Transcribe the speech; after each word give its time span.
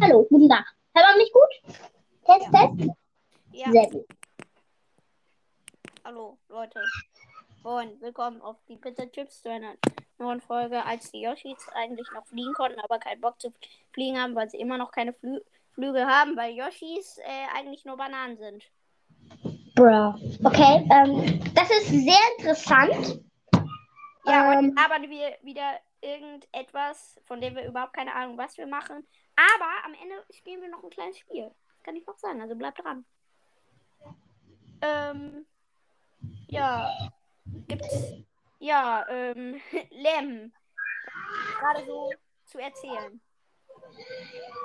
Hallo, 0.00 0.26
guten 0.28 0.48
Tag. 0.48 0.66
Hört 0.94 1.06
man 1.06 1.16
mich 1.16 1.32
gut? 1.32 1.74
Test, 2.26 2.48
Ja. 2.52 2.66
Test. 2.66 2.90
Ja, 3.52 3.72
Sehr 3.72 3.90
gut. 3.90 4.06
hallo 6.04 6.38
Leute. 6.48 6.80
Und 7.62 8.00
willkommen 8.00 8.40
auf 8.42 8.56
die 8.68 8.76
Pizza 8.76 9.10
Chips 9.10 9.42
zu 9.42 9.50
einer 9.50 9.74
neuen 10.18 10.40
Folge, 10.42 10.84
als 10.84 11.10
die 11.10 11.22
Yoshis 11.22 11.66
eigentlich 11.74 12.06
noch 12.14 12.26
fliegen 12.26 12.52
konnten, 12.54 12.78
aber 12.80 12.98
keinen 12.98 13.20
Bock 13.22 13.40
zu 13.40 13.52
fliegen 13.92 14.20
haben, 14.20 14.34
weil 14.34 14.48
sie 14.50 14.58
immer 14.58 14.76
noch 14.78 14.90
keine 14.92 15.12
Flü 15.14 15.40
Flüge 15.72 16.06
haben, 16.06 16.36
weil 16.36 16.54
Yoshis 16.54 17.18
äh, 17.18 17.56
eigentlich 17.56 17.84
nur 17.84 17.96
Bananen 17.96 18.36
sind. 18.36 18.64
Bro. 19.74 20.14
Okay, 20.44 20.86
ähm, 20.92 21.40
das 21.54 21.70
ist 21.70 21.88
sehr 21.88 22.18
interessant. 22.38 23.20
Ja, 24.26 24.52
Ähm. 24.52 24.70
und 24.70 24.78
aber 24.78 25.00
wir 25.08 25.36
wieder 25.42 25.78
irgendetwas, 26.02 27.18
von 27.24 27.40
dem 27.40 27.54
wir 27.56 27.66
überhaupt 27.66 27.94
keine 27.94 28.14
Ahnung, 28.14 28.36
was 28.36 28.58
wir 28.58 28.66
machen. 28.66 29.06
Aber 29.38 29.84
am 29.84 29.94
Ende 29.94 30.16
spielen 30.30 30.62
wir 30.62 30.68
noch 30.68 30.82
ein 30.82 30.90
kleines 30.90 31.18
Spiel. 31.18 31.44
Das 31.44 31.82
kann 31.84 31.94
ich 31.94 32.04
noch 32.04 32.18
sagen, 32.18 32.42
also 32.42 32.56
bleibt 32.56 32.82
dran. 32.82 33.04
Ähm, 34.80 35.46
ja, 36.48 36.90
gibt's, 37.68 38.14
ja, 38.58 39.06
ähm, 39.08 39.60
Lem, 39.90 40.52
gerade 41.60 41.86
so 41.86 42.10
zu 42.46 42.58
erzählen. 42.58 43.20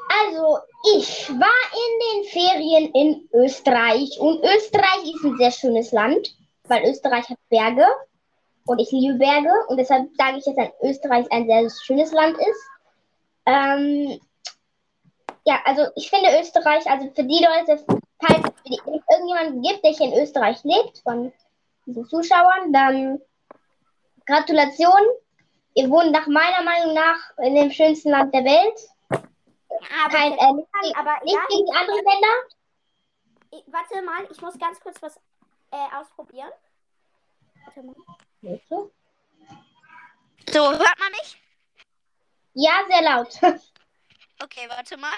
Also, 0.09 0.58
ich 0.95 1.30
war 1.30 1.62
in 1.84 2.00
den 2.08 2.31
Ferien 2.31 2.92
in 2.95 3.30
Österreich 3.31 4.20
und 4.20 4.44
Österreich 4.44 5.03
ist 5.03 5.23
ein 5.23 5.38
sehr 5.38 5.52
schönes 5.52 5.92
Land, 5.92 6.36
weil 6.64 6.90
Österreich 6.90 7.30
hat 7.30 7.38
Berge 7.50 7.86
und 8.66 8.80
ich 8.80 8.92
liebe 8.92 9.20
Berge 9.20 9.52
und 9.67 9.78
deshalb 9.78 10.09
sage 10.17 10.38
ich 10.38 10.45
jetzt, 10.48 10.58
dass 10.58 10.73
Österreich 10.81 11.31
ein 11.31 11.45
sehr 11.45 11.70
schönes 11.70 12.12
Land 12.12 12.38
ist. 12.40 12.70
Ähm, 13.45 14.20
ja, 15.45 15.59
also 15.65 15.88
ich 15.95 16.09
finde 16.09 16.39
Österreich, 16.39 16.85
also 16.89 17.09
für 17.13 17.23
die 17.23 17.43
Leute, 17.43 17.83
falls 18.21 18.45
es 18.66 18.77
irgendjemanden 18.86 19.61
gibt, 19.61 19.83
der 19.83 19.91
hier 19.91 20.13
in 20.13 20.22
Österreich 20.23 20.63
lebt, 20.63 21.00
von 21.00 21.33
diesen 21.85 22.05
Zuschauern, 22.08 22.72
dann 22.72 23.19
Gratulation. 24.25 25.02
Ihr 25.75 25.89
wohnt 25.89 26.11
nach 26.11 26.27
meiner 26.27 26.61
Meinung 26.63 26.94
nach 26.94 27.17
in 27.39 27.55
dem 27.55 27.72
schönsten 27.72 28.09
Land 28.11 28.33
der 28.33 28.45
Welt. 28.45 28.80
Aber, 29.09 30.11
Kein, 30.16 30.33
äh, 30.33 30.53
nicht, 30.53 30.67
gegen- 30.81 30.95
aber 30.95 31.23
nicht 31.23 31.33
egal, 31.33 31.47
gegen 31.50 31.66
die 31.66 31.73
anderen 31.75 32.05
Länder. 32.05 32.33
ich, 33.52 33.63
warte 33.73 34.02
mal, 34.03 34.28
ich 34.31 34.41
muss 34.41 34.57
ganz 34.59 34.80
kurz 34.80 35.02
was 35.02 35.16
äh, 35.72 35.95
ausprobieren. 36.00 36.52
Warte 37.66 37.81
mal. 37.83 37.95
So, 40.47 40.69
hört 40.72 41.00
man 41.00 41.11
mich? 41.11 41.41
Ja, 42.53 42.72
sehr 42.88 43.02
laut. 43.02 43.39
Okay, 44.44 44.67
warte 44.67 44.97
mal. 44.97 45.16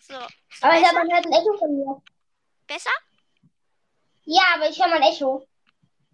So. 0.00 0.14
so 0.14 0.18
Aber 0.62 0.74
ich 0.74 0.80
glaube, 0.80 1.06
man 1.06 1.12
hört 1.12 1.26
ein 1.26 1.32
Echo 1.32 1.58
von 1.58 1.76
mir. 1.76 2.02
besser? 2.66 2.90
Ja, 4.24 4.42
aber 4.54 4.70
ich 4.70 4.78
höre 4.78 4.88
mal 4.88 5.02
ein 5.02 5.12
Echo. 5.12 5.46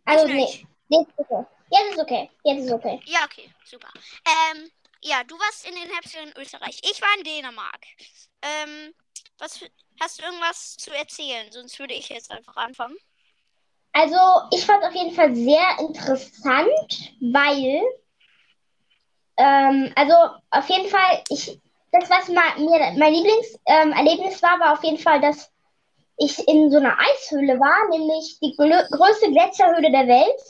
Also, 0.04 0.26
nee. 0.26 0.34
nicht. 0.34 0.66
Jetzt 0.88 1.10
ist 1.10 1.18
okay. 1.18 1.46
Jetzt 1.70 1.92
ist 1.92 1.98
okay. 2.00 2.30
Jetzt 2.44 2.64
ist 2.64 2.72
okay. 2.72 3.00
Ja, 3.04 3.24
okay, 3.24 3.52
super. 3.64 3.88
Ähm, 4.24 4.70
ja, 5.02 5.22
du 5.24 5.36
warst 5.38 5.68
in 5.68 5.74
den 5.74 5.90
Herbstferien 5.90 6.32
in 6.32 6.40
Österreich. 6.40 6.80
Ich 6.82 7.00
war 7.00 7.08
in 7.18 7.24
Dänemark. 7.24 7.84
Ähm, 8.42 8.94
was 9.38 9.60
hast 10.00 10.18
du 10.18 10.24
irgendwas 10.24 10.76
zu 10.76 10.92
erzählen? 10.94 11.50
Sonst 11.52 11.78
würde 11.78 11.94
ich 11.94 12.08
jetzt 12.08 12.30
einfach 12.30 12.56
anfangen. 12.56 12.96
Also, 13.92 14.16
ich 14.52 14.64
fand 14.64 14.84
auf 14.84 14.94
jeden 14.94 15.14
Fall 15.14 15.34
sehr 15.34 15.78
interessant, 15.78 17.14
weil, 17.20 17.82
ähm, 19.36 19.92
also 19.96 20.14
auf 20.50 20.68
jeden 20.68 20.88
Fall, 20.88 21.22
ich, 21.30 21.60
das, 22.00 22.10
was 22.10 22.28
mir 22.28 22.38
mein 22.98 23.12
Lieblingserlebnis 23.12 24.36
ähm, 24.36 24.42
war, 24.42 24.60
war 24.60 24.72
auf 24.74 24.84
jeden 24.84 24.98
Fall, 24.98 25.20
dass 25.20 25.50
ich 26.18 26.38
in 26.48 26.70
so 26.70 26.78
einer 26.78 26.96
Eishöhle 26.98 27.58
war, 27.60 27.88
nämlich 27.90 28.38
die 28.40 28.54
größte 28.56 29.30
Gletscherhöhle 29.30 29.90
der 29.90 30.06
Welt. 30.06 30.40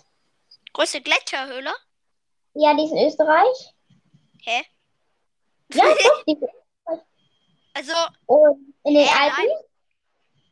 Größte 0.73 1.01
Gletscherhöhle? 1.01 1.73
Ja, 2.55 2.75
die 2.75 2.84
ist 2.84 2.93
in 2.93 3.07
Österreich. 3.07 3.75
Hä? 4.43 4.62
Ja, 5.75 5.84
doch, 6.05 6.25
die, 6.25 6.39
Also, 7.75 7.93
und 8.27 8.75
in 8.84 8.95
den 8.95 9.07
Hä, 9.07 9.19
Alpen. 9.19 9.47
nein. 9.47 9.57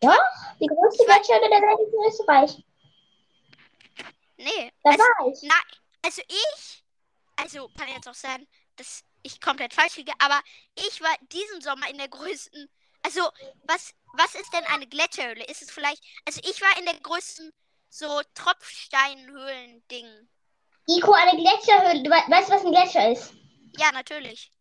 Doch, 0.01 0.59
die 0.61 0.67
größte 0.67 1.05
Gletscherhöhle 1.05 1.49
der 1.49 1.61
Welt 1.61 1.81
ist 1.81 1.95
in 1.95 2.05
Österreich. 2.09 2.65
nee. 4.37 4.73
Da 4.83 4.91
Also, 4.91 5.03
war 5.03 5.29
ich. 5.29 5.43
nein, 5.43 5.63
also 6.05 6.23
ich, 6.29 6.85
also 7.37 7.69
kann 7.79 7.89
jetzt 7.89 8.09
auch 8.09 8.15
sein, 8.15 8.47
dass 8.77 9.03
ich 9.25 9.41
komplett 9.41 9.75
falsch 9.75 9.97
liege, 9.97 10.13
aber 10.21 10.41
ich 10.77 11.01
war 11.01 11.15
diesen 11.33 11.61
Sommer 11.61 11.89
in 11.91 11.99
der 11.99 12.09
größten, 12.09 12.69
also 13.03 13.21
was, 13.65 13.93
was 14.13 14.35
ist 14.37 14.53
denn 14.53 14.65
eine 14.67 14.87
Gletscherhöhle? 14.87 15.45
Ist 15.47 15.63
es 15.63 15.71
vielleicht, 15.71 16.03
also 16.27 16.41
ich 16.45 16.61
war 16.61 16.79
in 16.79 16.85
der 16.85 17.01
größten 17.01 17.51
so 17.89 18.21
Tropfsteinhöhlen-Ding. 18.35 20.29
Iko, 20.87 21.13
eine 21.13 21.41
Gletscherhöhle. 21.41 22.03
Du 22.03 22.11
wei- 22.11 22.29
weißt, 22.29 22.51
was 22.51 22.65
ein 22.65 22.73
Gletscher 22.73 23.11
ist? 23.13 23.33
Ja, 23.79 23.91
natürlich. 23.93 24.53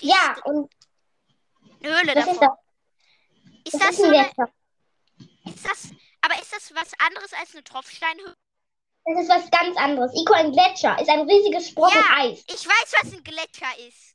Ja, 0.00 0.36
und 0.44 0.70
eine 1.82 1.88
Höhle 1.96 2.14
was 2.14 2.26
ist 2.28 2.40
das? 2.40 2.50
Ist 3.64 3.74
Was 3.74 3.80
das 3.80 3.90
ist 3.90 3.96
so 3.98 4.04
ein 4.04 4.14
eine, 4.14 4.28
ist 5.44 5.64
das, 5.64 5.88
aber 6.20 6.40
ist 6.40 6.52
das 6.52 6.74
was 6.74 6.92
anderes 6.98 7.32
als 7.32 7.52
eine 7.54 7.64
Tropfsteinhöhle? 7.64 8.34
Das 9.08 9.22
ist 9.22 9.30
was 9.30 9.50
ganz 9.50 9.76
anderes. 9.78 10.12
Iko, 10.14 10.34
ein 10.34 10.52
Gletscher 10.52 10.98
ist 11.00 11.08
ein 11.08 11.20
riesiges 11.20 11.74
Brocken 11.74 11.96
Ja. 11.96 12.24
Eis. 12.24 12.44
Ich 12.46 12.66
weiß, 12.68 12.94
was 13.02 13.12
ein 13.12 13.24
Gletscher 13.24 13.78
ist. 13.88 14.14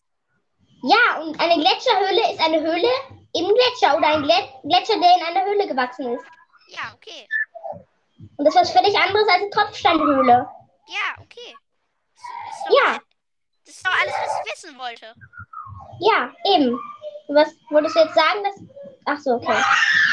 Ja, 0.83 1.21
und 1.21 1.39
eine 1.39 1.55
Gletscherhöhle 1.55 2.31
ist 2.31 2.39
eine 2.39 2.61
Höhle 2.61 2.89
im 3.33 3.45
Gletscher 3.47 3.97
oder 3.97 4.07
ein 4.07 4.23
Gletscher, 4.23 4.99
der 4.99 5.15
in 5.17 5.23
einer 5.23 5.45
Höhle 5.45 5.67
gewachsen 5.67 6.13
ist. 6.13 6.25
Ja, 6.67 6.93
okay. 6.93 7.27
Und 8.37 8.45
das 8.45 8.53
ist 8.53 8.61
was 8.61 8.71
völlig 8.71 8.95
anderes 8.95 9.27
als 9.29 9.41
eine 9.41 9.49
Tropfsteinhöhle. 9.49 10.47
Ja, 10.87 11.21
okay. 11.21 11.55
Das 12.15 12.63
doch, 12.67 12.75
Ja. 12.75 12.99
Das 13.65 13.75
ist 13.75 13.87
doch 13.87 13.99
alles, 13.99 14.13
was 14.13 14.41
ich 14.45 14.53
wissen 14.53 14.77
wollte. 14.77 15.15
Ja, 16.01 16.33
eben. 16.53 16.79
Was 17.29 17.55
wolltest 17.69 17.95
du 17.95 17.99
jetzt 17.99 18.15
sagen? 18.15 18.43
Dass... 18.43 18.55
Ach 19.05 19.19
so, 19.19 19.31
okay. 19.31 19.57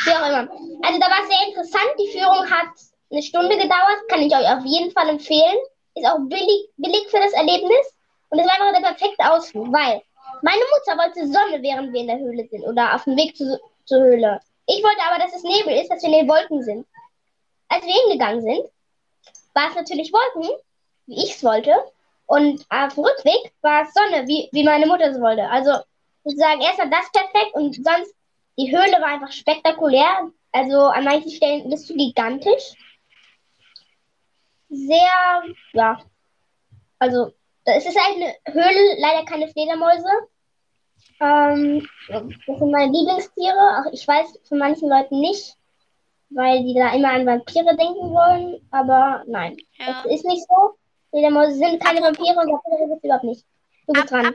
Wie 0.05 0.11
auch 0.13 0.27
immer. 0.27 0.49
Also 0.87 0.99
da 1.01 1.11
war 1.11 1.23
es 1.23 1.29
sehr 1.29 1.49
interessant. 1.49 1.91
Die 1.99 2.13
Führung 2.13 2.51
hat 2.51 2.69
eine 3.11 3.23
Stunde 3.23 3.57
gedauert. 3.57 4.09
Kann 4.09 4.23
ich 4.23 4.35
euch 4.35 4.47
auf 4.47 4.65
jeden 4.65 4.91
Fall 4.93 5.09
empfehlen. 5.09 5.59
Ist 5.95 6.07
auch 6.07 6.19
billig, 6.21 6.69
billig 6.77 7.09
für 7.09 7.19
das 7.19 7.33
Erlebnis. 7.33 7.95
Und 8.31 8.39
es 8.39 8.47
war 8.47 8.55
einfach 8.55 8.81
der 8.81 8.95
perfekte 8.95 9.31
Ausflug, 9.31 9.73
weil 9.73 10.03
meine 10.43 10.63
Mutter 10.71 10.99
wollte 10.99 11.27
Sonne, 11.27 11.63
während 11.63 11.93
wir 11.93 12.01
in 12.01 12.07
der 12.07 12.19
Höhle 12.19 12.47
sind 12.49 12.65
oder 12.65 12.95
auf 12.95 13.05
dem 13.05 13.17
Weg 13.17 13.37
zu, 13.37 13.59
zur 13.85 14.01
Höhle. 14.01 14.41
Ich 14.67 14.83
wollte 14.83 15.03
aber, 15.03 15.19
dass 15.19 15.35
es 15.35 15.43
Nebel 15.43 15.75
ist, 15.81 15.91
dass 15.91 16.03
wir 16.03 16.11
in 16.11 16.27
den 16.27 16.29
Wolken 16.29 16.63
sind. 16.63 16.87
Als 17.69 17.85
wir 17.85 17.93
hingegangen 17.93 18.41
sind, 18.41 18.65
war 19.55 19.69
es 19.69 19.75
natürlich 19.75 20.13
Wolken, 20.13 20.51
wie 21.07 21.25
ich 21.25 21.35
es 21.35 21.45
wollte. 21.45 21.75
Und 22.27 22.65
auf 22.71 22.95
dem 22.95 23.05
Rückweg 23.05 23.53
war 23.63 23.83
es 23.83 23.93
Sonne, 23.93 24.27
wie, 24.29 24.49
wie 24.53 24.65
meine 24.65 24.87
Mutter 24.87 25.11
es 25.11 25.21
wollte. 25.21 25.49
Also 25.49 25.73
sozusagen 26.23 26.61
erst 26.61 26.79
war 26.79 26.87
das 26.87 27.11
perfekt 27.11 27.55
und 27.55 27.75
sonst 27.75 28.15
die 28.57 28.71
Höhle 28.71 29.01
war 29.01 29.09
einfach 29.09 29.33
spektakulär. 29.33 30.31
Also 30.53 30.79
an 30.79 31.05
manchen 31.05 31.31
Stellen 31.31 31.69
bist 31.69 31.91
du 31.91 31.95
gigantisch. 31.95 32.75
Sehr, 34.71 35.43
ja. 35.73 36.01
Also 36.99 37.33
es 37.65 37.87
ist 37.87 37.99
halt 37.99 38.17
eine 38.17 38.35
Höhle, 38.55 39.01
leider 39.01 39.25
keine 39.25 39.49
Fledermäuse. 39.49 40.09
Ähm, 41.21 41.87
das 42.09 42.23
sind 42.59 42.71
meine 42.71 42.93
Lieblingstiere. 42.93 43.57
Auch 43.87 43.93
ich 43.93 44.07
weiß 44.07 44.39
von 44.49 44.59
manchen 44.59 44.89
Leuten 44.89 45.21
nicht, 45.21 45.57
weil 46.31 46.63
die 46.65 46.75
da 46.75 46.95
immer 46.95 47.11
an 47.13 47.27
Vampire 47.27 47.77
denken 47.77 48.11
wollen. 48.13 48.67
Aber 48.71 49.23
nein, 49.27 49.57
Ja. 49.79 50.03
es 50.07 50.17
ist 50.17 50.25
nicht 50.25 50.47
so. 50.49 50.77
Fledermäuse 51.11 51.55
sind 51.57 51.83
keine 51.83 52.01
Apropos- 52.01 52.19
Vampire 52.29 52.41
und 52.41 52.53
Vampire 52.53 52.89
gibt 52.89 52.99
es 52.99 53.05
überhaupt 53.05 53.25
nicht. 53.25 53.45
Du 53.87 53.93
bist 53.93 54.05
Ab, 54.05 54.11
dran. 54.11 54.27
ab, 54.27 54.35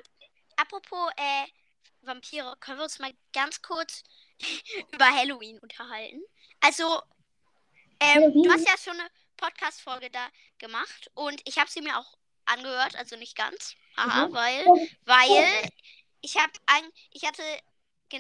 apropos 0.57 1.09
äh, 1.17 1.45
Vampire, 2.01 2.55
können 2.59 2.77
wir 2.77 2.83
uns 2.83 2.99
mal 2.99 3.11
ganz 3.33 3.61
kurz 3.61 4.03
über 4.93 5.05
Halloween 5.05 5.57
unterhalten? 5.59 6.21
Also, 6.61 6.83
ähm, 8.01 8.33
du 8.33 8.51
hast 8.51 8.67
ja 8.67 8.75
schon 8.77 8.99
eine 8.99 9.09
Podcast-Folge 9.37 10.09
da 10.09 10.27
gemacht 10.57 11.09
und 11.13 11.41
ich 11.47 11.57
habe 11.59 11.69
sie 11.69 11.81
mir 11.81 11.97
auch 11.97 12.13
angehört, 12.45 12.95
also 12.95 13.15
nicht 13.15 13.35
ganz. 13.35 13.75
Haha, 13.97 14.27
Mhm. 14.27 14.33
weil, 14.33 14.65
weil 15.05 15.69
ich 16.21 16.35
habe 16.37 16.51
ein, 16.67 16.83
ich 17.11 17.23
hatte, 17.25 17.43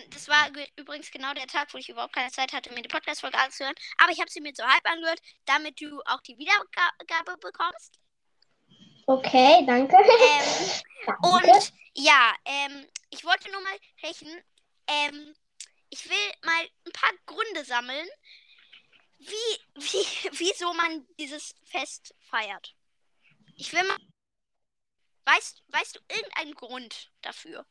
das 0.09 0.27
war 0.27 0.49
ge- 0.51 0.67
übrigens 0.77 1.11
genau 1.11 1.33
der 1.33 1.47
Tag, 1.47 1.73
wo 1.73 1.77
ich 1.77 1.89
überhaupt 1.89 2.13
keine 2.15 2.31
Zeit 2.31 2.53
hatte, 2.53 2.71
mir 2.73 2.81
die 2.81 2.87
Podcast-Folge 2.89 3.37
anzuhören, 3.37 3.75
aber 3.99 4.11
ich 4.11 4.19
habe 4.19 4.29
sie 4.31 4.41
mir 4.41 4.53
so 4.55 4.63
halb 4.63 4.85
angehört, 4.89 5.19
damit 5.45 5.79
du 5.81 6.01
auch 6.05 6.21
die 6.21 6.37
Wiedergabe 6.37 7.37
bekommst. 7.39 7.99
Okay, 9.07 9.63
danke. 9.67 9.95
Ähm, 9.95 10.81
Danke. 11.05 11.27
Und 11.51 11.71
ja, 11.93 12.33
ähm, 12.45 12.87
ich 13.11 13.23
wollte 13.23 13.51
nur 13.51 13.61
mal 13.61 13.77
sprechen. 13.97 14.43
Ähm, 14.87 15.35
ich 15.91 16.09
will 16.09 16.31
mal 16.43 16.67
ein 16.87 16.91
paar 16.91 17.11
Gründe 17.27 17.63
sammeln, 17.63 18.07
wie, 19.19 19.59
wie, 19.75 20.29
wieso 20.39 20.73
man 20.73 21.07
dieses 21.17 21.55
Fest 21.63 22.13
feiert. 22.29 22.75
Ich 23.55 23.71
will 23.73 23.83
mal. 23.83 23.97
Weißt, 25.25 25.63
weißt 25.69 25.95
du 25.95 25.99
irgendeinen 26.13 26.53
Grund 26.53 27.11
dafür? 27.21 27.65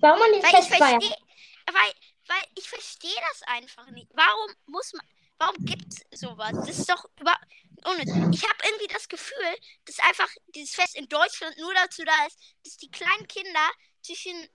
Warum 0.00 0.18
man 0.18 0.32
dieses 0.32 0.44
Weil 0.52 0.60
ich 0.60 0.66
Fest 0.68 0.78
feiert. 0.78 1.04
verstehe, 1.04 1.26
weil, 1.66 1.92
weil 2.28 2.48
ich 2.56 2.68
verstehe 2.68 3.20
das 3.30 3.42
einfach 3.42 3.90
nicht. 3.90 4.08
Warum 4.14 4.54
muss 4.66 4.92
man, 4.94 5.06
warum 5.38 5.56
gibt 5.66 5.92
es 6.10 6.20
sowas? 6.20 6.52
Das 6.52 6.78
ist 6.78 6.88
doch 6.88 7.04
über 7.20 7.36
unnütz. 7.84 8.08
Ich 8.34 8.48
habe 8.48 8.58
irgendwie 8.64 8.86
das 8.86 9.08
Gefühl, 9.08 9.56
dass 9.84 9.98
einfach 10.00 10.30
dieses 10.54 10.74
Fest 10.74 10.96
in 10.96 11.08
Deutschland 11.08 11.56
nur 11.58 11.74
dazu 11.74 12.02
da 12.04 12.26
ist, 12.26 12.38
dass 12.64 12.76
die 12.78 12.90
kleinen 12.90 13.26
Kinder 13.28 13.70
zwischen 14.02 14.48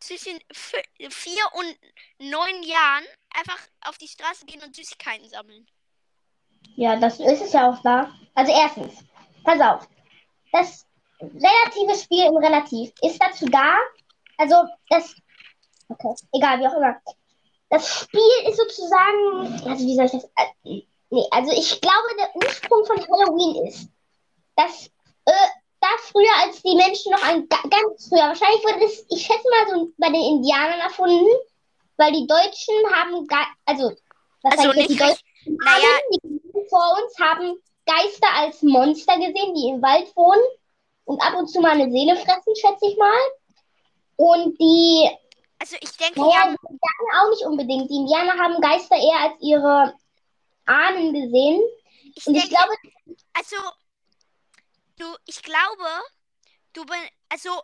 zwischen 0.00 0.38
vier 0.52 1.42
und 1.54 1.78
neun 2.18 2.62
Jahren 2.62 3.04
einfach 3.34 3.58
auf 3.82 3.98
die 3.98 4.08
Straße 4.08 4.46
gehen 4.46 4.62
und 4.62 4.74
Süßigkeiten 4.74 5.28
sammeln. 5.28 5.66
Ja, 6.76 6.96
das 6.96 7.20
ist 7.20 7.42
es 7.42 7.52
ja 7.52 7.70
auch 7.70 7.82
da. 7.82 8.12
Also 8.34 8.52
erstens, 8.52 9.04
pass 9.44 9.60
auf. 9.60 9.88
Das 10.52 10.86
relative 11.20 11.98
Spiel 12.02 12.26
im 12.26 12.36
Relativ 12.36 12.92
ist 13.02 13.20
dazu 13.20 13.46
da. 13.46 13.76
Also 14.38 14.56
das. 14.88 15.14
Okay, 15.88 16.14
egal, 16.32 16.60
wie 16.60 16.66
auch 16.66 16.74
immer. 16.74 17.00
Das 17.70 18.02
Spiel 18.02 18.48
ist 18.48 18.56
sozusagen. 18.56 19.68
Also 19.68 19.84
wie 19.86 19.96
soll 19.96 20.06
ich 20.06 20.12
das. 20.12 20.24
äh, 20.64 20.82
Nee, 21.12 21.26
also 21.30 21.52
ich 21.52 21.78
glaube, 21.82 22.08
der 22.18 22.34
Ursprung 22.36 22.86
von 22.86 22.96
Halloween 22.96 23.66
ist, 23.66 23.86
dass 24.56 24.86
äh, 25.26 25.48
da 25.82 25.88
früher, 25.98 26.34
als 26.44 26.62
die 26.62 26.76
Menschen 26.76 27.12
noch 27.12 27.22
ein 27.22 27.48
ga- 27.48 27.68
ganz 27.68 28.08
früher, 28.08 28.28
wahrscheinlich 28.28 28.62
wurde 28.64 28.80
das, 28.80 29.04
ich 29.10 29.26
schätze 29.26 29.48
mal, 29.50 29.74
so 29.74 29.90
bei 29.98 30.08
den 30.08 30.22
Indianern 30.22 30.80
erfunden, 30.80 31.26
weil 31.96 32.12
die 32.12 32.26
Deutschen 32.26 32.74
haben, 32.94 33.26
also, 33.66 33.92
was 34.42 34.58
Also 34.58 34.72
jetzt, 34.72 34.88
die 34.88 34.94
nicht 34.94 35.00
Deutschen. 35.00 35.26
Naja, 35.44 35.82
haben, 35.82 36.18
die 36.22 36.68
vor 36.70 36.98
uns 37.02 37.18
haben 37.18 37.60
Geister 37.84 38.28
als 38.36 38.62
Monster 38.62 39.16
gesehen, 39.16 39.54
die 39.54 39.68
im 39.70 39.82
Wald 39.82 40.14
wohnen 40.16 40.42
und 41.04 41.20
ab 41.20 41.34
und 41.36 41.48
zu 41.48 41.60
mal 41.60 41.72
eine 41.72 41.90
Seele 41.90 42.16
fressen, 42.16 42.54
schätze 42.54 42.86
ich 42.86 42.96
mal. 42.96 43.18
Und 44.16 44.56
die, 44.60 45.10
also 45.58 45.76
ich 45.80 45.96
denke 45.96 46.20
naja, 46.20 46.32
ja, 46.32 46.50
die 46.50 46.72
Indianer 46.72 47.24
auch 47.24 47.30
nicht 47.30 47.44
unbedingt. 47.44 47.90
Die 47.90 47.96
Indianer 47.96 48.38
haben 48.38 48.60
Geister 48.60 48.96
eher 48.96 49.20
als 49.20 49.40
ihre 49.40 49.94
Ahnen 50.66 51.12
gesehen. 51.12 51.60
ich 52.14 52.26
Und 52.26 52.36
ich 52.36 52.42
denke, 52.42 52.56
glaube, 52.56 52.72
also 53.34 53.56
du, 55.02 55.16
ich 55.26 55.42
glaube, 55.42 55.88
du 56.72 56.84
bin, 56.84 57.00
also 57.28 57.62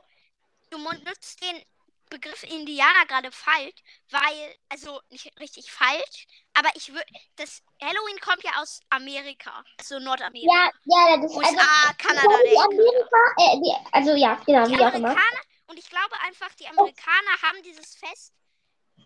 du 0.70 0.78
nutzt 0.78 1.40
den 1.42 1.62
Begriff 2.10 2.42
Indianer 2.42 3.04
gerade 3.06 3.30
falsch, 3.30 3.76
weil, 4.10 4.56
also 4.70 5.00
nicht 5.10 5.30
richtig 5.38 5.70
falsch, 5.70 6.26
aber 6.54 6.70
ich 6.74 6.88
würde, 6.88 7.04
das 7.36 7.62
Halloween 7.82 8.18
kommt 8.20 8.42
ja 8.42 8.52
aus 8.60 8.80
Amerika, 8.90 9.62
also 9.78 9.98
Nordamerika. 9.98 10.50
ja, 10.50 10.70
ja, 10.84 11.16
das 11.18 11.30
ist 11.30 11.36
USA, 11.36 11.50
also, 11.50 11.94
Kanada. 11.98 12.28
Amerika, 12.64 13.18
äh, 13.36 13.60
die, 13.60 13.74
also 13.92 14.14
ja, 14.14 14.34
genau, 14.46 14.66
Die 14.66 14.72
wie 14.72 14.84
auch 14.84 14.94
immer. 14.94 15.10
Amerikaner, 15.10 15.40
und 15.66 15.78
ich 15.78 15.88
glaube 15.90 16.14
einfach, 16.26 16.52
die 16.54 16.66
Amerikaner 16.66 17.42
haben 17.42 17.62
dieses 17.62 17.94
Fest 17.94 18.32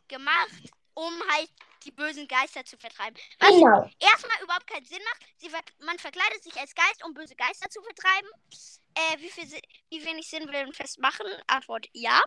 gemacht, 0.06 0.72
um 0.94 1.12
halt 1.32 1.50
die 1.84 1.90
bösen 1.90 2.28
Geister 2.28 2.64
zu 2.64 2.76
vertreiben. 2.76 3.16
Was 3.40 3.50
Genau. 3.50 3.90
erstmal 3.98 4.40
überhaupt 4.42 4.66
keinen 4.66 4.86
Sinn 4.86 5.02
macht. 5.04 5.26
Sie, 5.38 5.48
man 5.84 5.98
verkleidet 5.98 6.42
sich 6.42 6.56
als 6.58 6.74
Geist, 6.74 7.04
um 7.04 7.12
böse 7.14 7.34
Geister 7.34 7.68
zu 7.70 7.82
vertreiben. 7.82 8.28
Äh, 8.94 9.18
wie, 9.18 9.28
viel, 9.30 9.48
wie 9.90 10.04
wenig 10.04 10.28
Sinn 10.28 10.46
will 10.46 10.54
ein 10.54 10.72
Fest 10.72 10.98
machen? 11.00 11.26
Antwort 11.48 11.86
ja. 11.92 12.22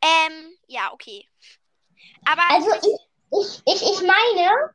Ähm, 0.00 0.56
ja, 0.68 0.92
okay. 0.92 1.28
Aber 2.24 2.42
Also 2.48 2.70
ich, 2.76 3.62
ich, 3.66 3.74
ich, 3.74 3.82
ich 3.82 4.02
meine, 4.06 4.74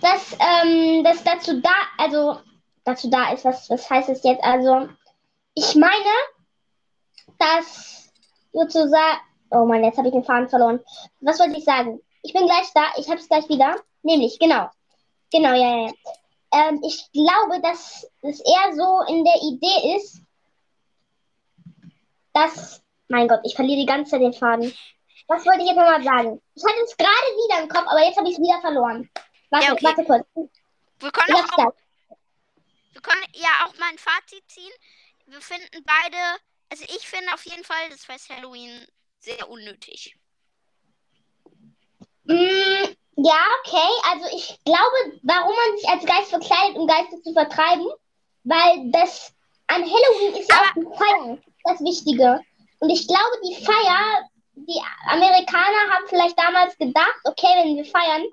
dass 0.00 0.32
ähm, 0.40 1.04
das 1.04 1.22
dazu 1.22 1.60
da, 1.60 1.74
also 1.98 2.40
dazu 2.84 3.08
da 3.10 3.32
ist, 3.32 3.44
was, 3.44 3.68
was 3.70 3.88
heißt 3.88 4.08
es 4.08 4.22
jetzt? 4.24 4.42
Also 4.42 4.88
ich 5.54 5.74
meine, 5.74 6.10
dass 7.38 8.10
sozusagen, 8.52 9.20
oh 9.50 9.64
Mann, 9.64 9.84
jetzt 9.84 9.98
habe 9.98 10.08
ich 10.08 10.14
den 10.14 10.24
Faden 10.24 10.48
verloren. 10.48 10.80
Was 11.20 11.38
wollte 11.38 11.58
ich 11.58 11.64
sagen? 11.64 12.00
Ich 12.22 12.32
bin 12.32 12.46
gleich 12.46 12.70
da, 12.74 12.84
ich 12.96 13.08
habe 13.08 13.20
es 13.20 13.28
gleich 13.28 13.48
wieder. 13.48 13.76
Nämlich, 14.02 14.38
genau. 14.38 14.70
Genau, 15.32 15.50
ja, 15.50 15.76
ja, 15.76 15.86
ja. 15.86 15.92
Ähm, 16.52 16.82
ich 16.84 17.10
glaube, 17.12 17.60
dass 17.62 18.06
es 18.22 18.40
eher 18.40 18.74
so 18.74 19.02
in 19.08 19.24
der 19.24 19.36
Idee 19.42 19.96
ist, 19.96 20.20
dass, 22.32 22.82
mein 23.08 23.28
Gott, 23.28 23.40
ich 23.44 23.54
verliere 23.54 23.80
die 23.80 23.86
ganze 23.86 24.12
Zeit 24.12 24.22
den 24.22 24.32
Faden. 24.32 24.74
Was 25.28 25.46
wollte 25.46 25.60
ich 25.60 25.66
jetzt 25.68 25.76
nochmal 25.76 26.02
sagen? 26.02 26.42
Ich 26.54 26.64
hatte 26.64 26.80
es 26.84 26.96
gerade 26.96 27.10
wieder 27.10 27.62
im 27.62 27.68
Kopf, 27.68 27.86
aber 27.86 28.04
jetzt 28.04 28.16
habe 28.16 28.28
ich 28.28 28.34
es 28.34 28.40
wieder 28.40 28.60
verloren. 28.60 29.08
Warte, 29.50 29.66
Ja, 29.66 29.72
okay. 29.72 29.84
warte 29.84 30.04
kurz. 30.04 30.26
wir 30.98 31.12
können, 31.12 31.36
auch, 31.36 31.56
hab's 31.56 31.76
wir 32.92 33.00
können 33.00 33.24
ja 33.34 33.48
auch 33.64 33.78
mal 33.78 33.90
ein 33.90 33.98
Fazit 33.98 34.42
ziehen. 34.48 34.72
Wir 35.26 35.40
finden 35.40 35.84
beide, 35.84 36.16
also 36.70 36.84
ich 36.84 37.06
finde 37.06 37.32
auf 37.32 37.44
jeden 37.46 37.62
Fall 37.64 37.88
das 37.90 38.04
Fest 38.04 38.28
Halloween 38.28 38.84
sehr 39.20 39.48
unnötig. 39.48 40.16
Mm, 42.30 42.86
ja, 43.16 43.38
okay. 43.64 43.90
Also 44.12 44.26
ich 44.36 44.58
glaube, 44.64 45.18
warum 45.22 45.54
man 45.54 45.76
sich 45.78 45.88
als 45.88 46.04
Geist 46.06 46.30
verkleidet, 46.30 46.76
um 46.76 46.86
Geister 46.86 47.20
zu 47.22 47.32
vertreiben, 47.32 47.86
weil 48.44 48.90
das 48.92 49.32
an 49.66 49.82
Halloween 49.82 50.34
ist 50.40 50.50
ja 50.50 50.56
auch 50.60 50.72
die 50.74 50.96
Feier 50.96 51.38
das 51.64 51.80
Wichtige. 51.80 52.40
Und 52.78 52.90
ich 52.90 53.06
glaube, 53.06 53.36
die 53.44 53.62
Feier, 53.64 54.28
die 54.54 54.80
Amerikaner 55.08 55.92
haben 55.92 56.06
vielleicht 56.08 56.38
damals 56.38 56.76
gedacht, 56.78 57.20
okay, 57.24 57.48
wenn 57.62 57.76
wir 57.76 57.84
feiern 57.84 58.24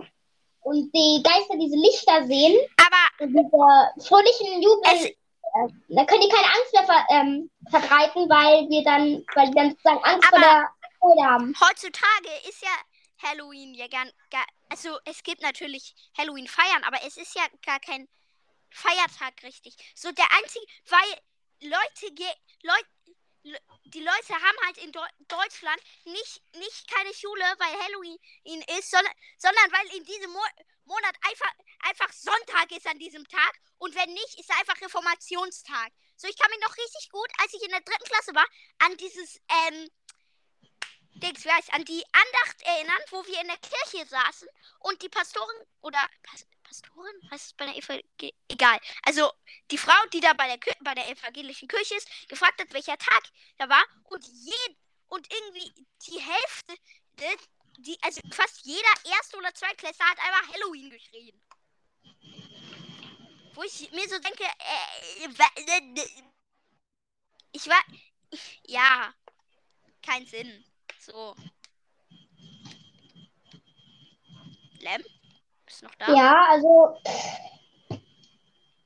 und 0.62 0.92
die 0.94 1.22
Geister 1.24 1.56
diese 1.60 1.76
Lichter 1.76 2.26
sehen 2.28 2.58
Aber 2.78 3.26
und 3.26 3.34
diese 3.34 4.08
fröhlichen 4.08 4.62
Jubel, 4.62 4.82
Es- 4.94 5.12
da 5.90 6.06
können 6.06 6.22
die 6.22 6.30
keine 6.30 6.46
Angst 6.48 6.74
mehr 6.74 6.84
ver 6.86 7.06
ähm, 7.10 7.50
verbreiten, 7.70 8.30
weil 8.30 8.70
wir 8.70 8.84
dann, 8.84 9.26
weil 9.36 9.48
die 9.50 9.56
dann 9.56 9.70
sozusagen 9.72 10.04
Angst 10.04 10.28
vor 10.30 10.40
der 10.40 10.70
Freude 11.00 11.24
haben. 11.24 11.54
heutzutage 11.60 12.30
ist 12.48 12.62
ja 12.62 12.70
Halloween 13.22 13.74
ja 13.74 13.88
gar, 13.88 14.06
gar 14.30 14.46
also 14.70 15.00
es 15.06 15.24
gibt 15.24 15.42
natürlich 15.42 15.96
Halloween 16.18 16.48
feiern, 16.48 16.84
aber 16.84 17.02
es 17.04 17.18
ist 17.18 17.36
ja 17.36 17.46
gar 17.66 17.80
kein 17.80 18.08
Feiertag 18.70 19.42
richtig. 19.44 19.76
So 19.96 20.12
der 20.12 20.32
einzige, 20.32 20.66
weil 20.90 21.70
Leute, 21.70 22.14
ge, 22.14 22.28
Leut, 22.64 22.86
Le- 23.44 23.62
die 23.86 24.02
Leute 24.02 24.34
haben 24.34 24.58
halt 24.66 24.78
in 24.80 24.92
Deu 24.92 25.08
Deutschland 25.28 25.82
nicht, 26.04 26.42
nicht 26.56 26.92
keine 26.92 27.14
Schule, 27.14 27.44
weil 27.60 27.82
Halloween 27.84 28.20
ist, 28.78 28.92
sondern, 28.92 29.14
sondern 29.38 29.72
weil 29.72 29.98
in 29.98 30.04
diesem 30.04 30.32
Mo 30.32 30.42
Monat 30.86 31.16
einfach, 31.22 31.52
einfach 31.80 32.14
Sonntag 32.14 32.72
ist 32.72 32.88
an 32.88 32.98
diesem 32.98 33.28
Tag 33.28 33.60
und 33.78 33.94
wenn 33.94 34.14
nicht, 34.14 34.40
ist 34.40 34.50
einfach 34.52 34.80
Reformationstag. 34.80 35.92
So, 36.16 36.28
ich 36.28 36.38
kann 36.38 36.50
mich 36.50 36.62
noch 36.62 36.78
richtig 36.78 37.10
gut, 37.10 37.30
als 37.40 37.54
ich 37.54 37.62
in 37.62 37.72
der 37.72 37.82
dritten 37.82 38.06
Klasse 38.06 38.34
war, 38.34 38.46
an 38.80 38.96
dieses, 38.96 39.40
ähm, 39.50 39.90
Dings, 41.20 41.46
wie 41.46 41.52
heißt, 41.52 41.74
an 41.74 41.86
die 41.86 42.04
Andacht 42.12 42.62
erinnern, 42.62 43.02
wo 43.10 43.26
wir 43.26 43.42
in 43.42 43.48
der 43.48 43.58
Kirche 43.58 44.06
saßen 44.08 44.48
und 44.80 45.02
die 45.02 45.10
Pastorin 45.10 45.66
oder 45.82 46.00
Pas 46.24 46.46
Pastorin, 46.64 47.32
heißt 47.32 47.46
es 47.46 47.54
bei 47.54 47.66
der 47.66 47.78
Evangel 47.78 48.04
egal. 48.50 48.78
Also 49.04 49.32
die 49.72 49.78
Frau, 49.78 49.96
die 50.12 50.20
da 50.20 50.34
bei 50.34 50.48
der 50.48 50.76
bei 50.82 50.94
der 50.94 51.10
evangelischen 51.10 51.68
Kirche 51.68 51.96
ist, 51.96 52.10
gefragt 52.28 52.60
hat, 52.60 52.74
welcher 52.74 52.98
Tag 52.98 53.24
da 53.58 53.70
war 53.70 53.84
und 54.10 54.26
je 54.28 54.76
und 55.08 55.32
irgendwie 55.32 55.86
die 56.08 56.20
Hälfte, 56.20 56.74
äh, 57.22 57.38
die 57.80 57.98
also 58.02 58.22
fast 58.32 58.66
jeder 58.66 59.16
erste 59.18 59.38
oder 59.38 59.54
zweitklässler 59.54 60.06
hat 60.06 60.20
einfach 60.20 60.54
Halloween 60.54 60.90
geschrien. 60.90 61.42
Wo 63.54 63.64
ich 63.64 63.90
mir 63.92 64.08
so 64.10 64.20
denke, 64.20 64.44
äh, 64.44 65.26
äh, 65.26 66.04
äh, 66.04 66.08
ich 67.54 67.68
war, 67.68 67.84
ja, 68.68 69.14
kein 70.02 70.26
Sinn. 70.26 70.64
So. 71.08 71.34
Lem? 74.82 75.02
Ist 75.66 75.84
noch 75.84 75.96
da? 75.96 76.14
Ja, 76.14 76.48
also 76.50 76.98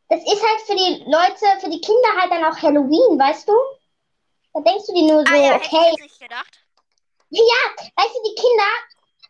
das 0.07 0.21
ist 0.21 0.43
halt 0.43 0.61
für 0.67 0.75
die 0.75 1.03
Leute, 1.07 1.59
für 1.61 1.69
die 1.71 1.81
Kinder 1.81 2.09
halt 2.19 2.31
dann 2.31 2.45
auch 2.45 2.61
Halloween, 2.61 3.17
weißt 3.17 3.47
du? 3.49 3.53
Da 4.53 4.61
denkst 4.61 4.85
du 4.85 4.93
dir 4.93 5.11
nur 5.11 5.25
so, 5.25 5.33
ah 5.33 5.35
ja, 5.35 5.53
hätte 5.53 5.65
okay, 5.65 5.77
ich 5.81 5.99
jetzt 5.99 6.01
nicht 6.01 6.19
gedacht. 6.19 6.59
ja, 7.31 7.83
weißt 7.95 8.15
du, 8.15 8.23
die 8.29 8.35
Kinder, 8.35 8.71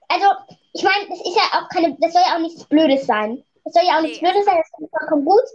also 0.09 0.55
ich 0.73 0.83
meine, 0.83 1.07
das 1.07 1.19
ist 1.21 1.35
ja 1.37 1.61
auch 1.61 1.69
keine, 1.69 1.95
das 1.97 2.11
soll 2.11 2.23
ja 2.27 2.35
auch 2.35 2.41
nichts 2.41 2.65
Blödes 2.65 3.05
sein. 3.05 3.41
Das 3.63 3.73
soll 3.73 3.85
ja 3.85 3.99
auch 3.99 4.01
nichts 4.01 4.21
Nee. 4.21 4.31
Blödes 4.31 4.43
sein, 4.43 4.57
das 4.57 4.67
ist 4.67 4.89
vollkommen 4.89 5.23
gut. 5.23 5.45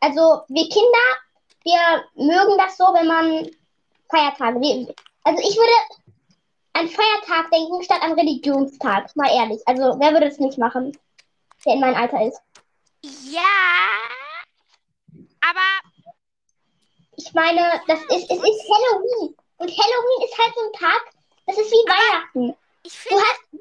Also 0.00 0.44
wir 0.48 0.66
Kinder, 0.70 1.06
wir 1.62 2.04
mögen 2.14 2.56
das 2.56 2.78
so, 2.78 2.84
wenn 2.94 3.06
man 3.06 3.50
Feiertage, 4.08 4.94
also 5.24 5.42
ich 5.46 5.56
würde 5.56 6.05
an 6.78 6.88
Feiertag 6.88 7.50
denken 7.50 7.82
statt 7.82 8.02
an 8.02 8.12
Religionstag, 8.12 9.14
mal 9.16 9.30
ehrlich. 9.34 9.60
Also 9.66 9.98
wer 9.98 10.12
würde 10.12 10.26
es 10.26 10.38
nicht 10.38 10.58
machen, 10.58 10.96
der 11.64 11.74
in 11.74 11.80
meinem 11.80 11.96
Alter 11.96 12.26
ist? 12.26 12.40
Ja. 13.02 13.42
Aber 15.40 15.60
Ich 17.16 17.32
meine, 17.32 17.80
das 17.86 18.00
ist, 18.00 18.30
es 18.30 18.38
ist 18.38 18.62
Halloween. 18.70 19.34
Und 19.58 19.70
Halloween 19.70 20.24
ist 20.28 20.38
halt 20.38 20.54
so 20.54 20.60
ein 20.66 20.72
Tag, 20.74 21.02
das 21.46 21.56
ist 21.58 21.70
wie 21.70 21.88
Weihnachten. 21.88 22.56
ich 22.82 22.92
Du 22.92 22.98
finde, 23.08 23.22
hast, 23.24 23.40
du 23.52 23.58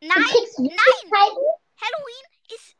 nein, 0.00 0.24
kriegst 0.24 0.58
nein. 0.58 0.68
Süßigkeiten. 0.68 1.44
Halloween 1.80 2.26
ist, 2.54 2.76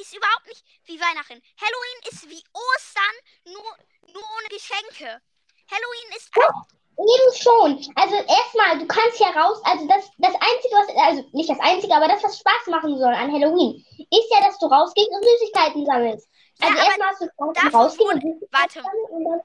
ist 0.00 0.14
überhaupt 0.16 0.46
nicht 0.46 0.64
wie 0.86 1.00
Weihnachten. 1.00 1.42
Halloween 1.60 2.00
ist 2.10 2.28
wie 2.30 2.42
Ostern, 2.54 3.14
nur, 3.46 3.76
nur 4.14 4.22
ohne 4.22 4.48
Geschenke. 4.48 5.20
Halloween 5.70 6.16
ist. 6.16 6.30
Eben 6.98 7.34
schon. 7.36 7.94
Also 7.94 8.16
erstmal, 8.16 8.78
du 8.78 8.86
kannst 8.86 9.20
ja 9.20 9.28
raus, 9.28 9.60
also 9.64 9.86
das, 9.86 10.10
das 10.18 10.34
Einzige, 10.34 10.74
was, 10.74 10.88
also 11.06 11.28
nicht 11.32 11.48
das 11.48 11.60
Einzige, 11.60 11.94
aber 11.94 12.08
das, 12.08 12.22
was 12.24 12.38
Spaß 12.40 12.66
machen 12.68 12.98
soll 12.98 13.14
an 13.14 13.32
Halloween, 13.32 13.84
ist 14.10 14.30
ja, 14.32 14.40
dass 14.42 14.58
du 14.58 14.66
rausgehst 14.66 15.08
und 15.08 15.24
Süßigkeiten 15.24 15.86
sammelst. 15.86 16.28
Ja, 16.58 16.66
Also 16.66 16.78
aber 16.78 16.86
erstmal 16.88 17.08
hast 17.08 17.20
du 17.22 17.76
rausgehen 17.76 18.10
und 18.10 18.24
warte. 18.52 18.82
und 19.10 19.24
dann 19.24 19.40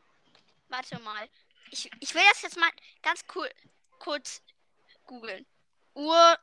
Warte 0.69 0.99
mal. 1.03 1.29
Ich, 1.69 1.89
ich 1.99 2.15
will 2.15 2.23
das 2.31 2.41
jetzt 2.41 2.57
mal 2.57 2.69
ganz 3.03 3.23
cool 3.35 3.47
kurz 4.03 4.41
googeln. 5.05 5.45
Urspro... 5.93 6.37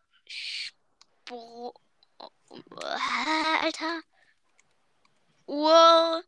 Alter. 3.63 4.01
Ursprung... 5.47 6.25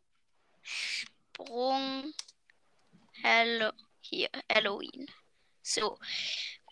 Hallo... 3.23 3.71
Hier, 4.13 4.29
Halloween. 4.47 5.07
So. 5.63 5.97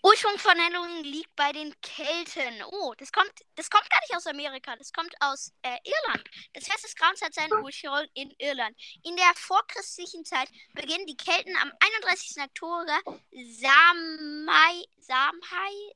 Ursprung 0.04 0.38
von 0.38 0.56
Halloween 0.56 1.02
liegt 1.02 1.34
bei 1.34 1.50
den 1.50 1.74
Kelten. 1.80 2.62
Oh, 2.70 2.94
das 2.96 3.10
kommt, 3.10 3.32
das 3.56 3.68
kommt 3.68 3.90
gar 3.90 4.00
nicht 4.00 4.14
aus 4.14 4.28
Amerika. 4.28 4.76
Das 4.76 4.92
kommt 4.92 5.12
aus 5.18 5.52
äh, 5.62 5.76
Irland. 5.82 6.28
Das 6.52 6.68
Fest 6.68 6.84
des 6.84 6.94
Grauens 6.94 7.20
hat 7.20 7.34
seinen 7.34 7.52
Ursprung 7.64 8.06
in 8.14 8.30
Irland. 8.38 8.76
In 9.02 9.16
der 9.16 9.32
vorchristlichen 9.34 10.24
Zeit 10.24 10.48
beginnen 10.74 11.04
die 11.06 11.16
Kelten 11.16 11.56
am 11.56 11.72
31. 11.80 12.40
Oktober 12.44 13.00
Samai, 13.32 14.84
Samai, 14.98 15.94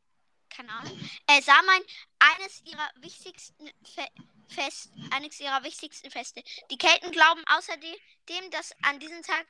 keine 0.51 0.73
Ahnung, 0.73 0.99
äh, 1.29 1.43
Samein, 1.43 1.83
eines 2.19 2.61
ihrer 2.65 2.91
wichtigsten 2.97 3.71
Fe 3.85 4.09
Fest, 4.49 4.91
eines 5.11 5.39
ihrer 5.39 5.63
wichtigsten 5.63 6.11
Feste. 6.11 6.43
Die 6.71 6.79
Kelten 6.79 7.13
glauben 7.13 7.43
außerdem, 7.47 7.95
dem, 8.29 8.51
dass 8.51 8.73
an 8.83 8.99
diesem 8.99 9.23
Tag 9.23 9.47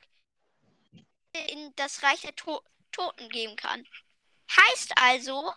in 1.47 1.73
das 1.75 2.03
Reich 2.03 2.21
der 2.21 2.35
to 2.35 2.61
Toten 2.91 3.29
geben 3.29 3.55
kann. 3.55 3.87
Heißt 4.49 4.93
also, 4.97 5.53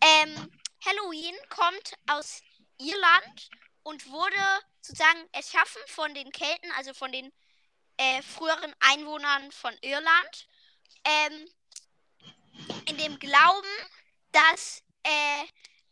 ähm, 0.00 0.50
Halloween 0.84 1.36
kommt 1.48 1.94
aus 2.08 2.42
Irland 2.78 3.50
und 3.82 4.08
wurde 4.10 4.36
sozusagen 4.80 5.28
erschaffen 5.32 5.82
von 5.86 6.12
den 6.14 6.30
Kelten, 6.32 6.70
also 6.72 6.92
von 6.92 7.12
den 7.12 7.32
äh, 7.96 8.22
früheren 8.22 8.74
Einwohnern 8.80 9.50
von 9.52 9.74
Irland, 9.80 10.48
ähm, 11.04 11.48
in 12.86 12.98
dem 12.98 13.18
Glauben, 13.18 13.68
dass 14.32 14.82
äh, 15.02 15.44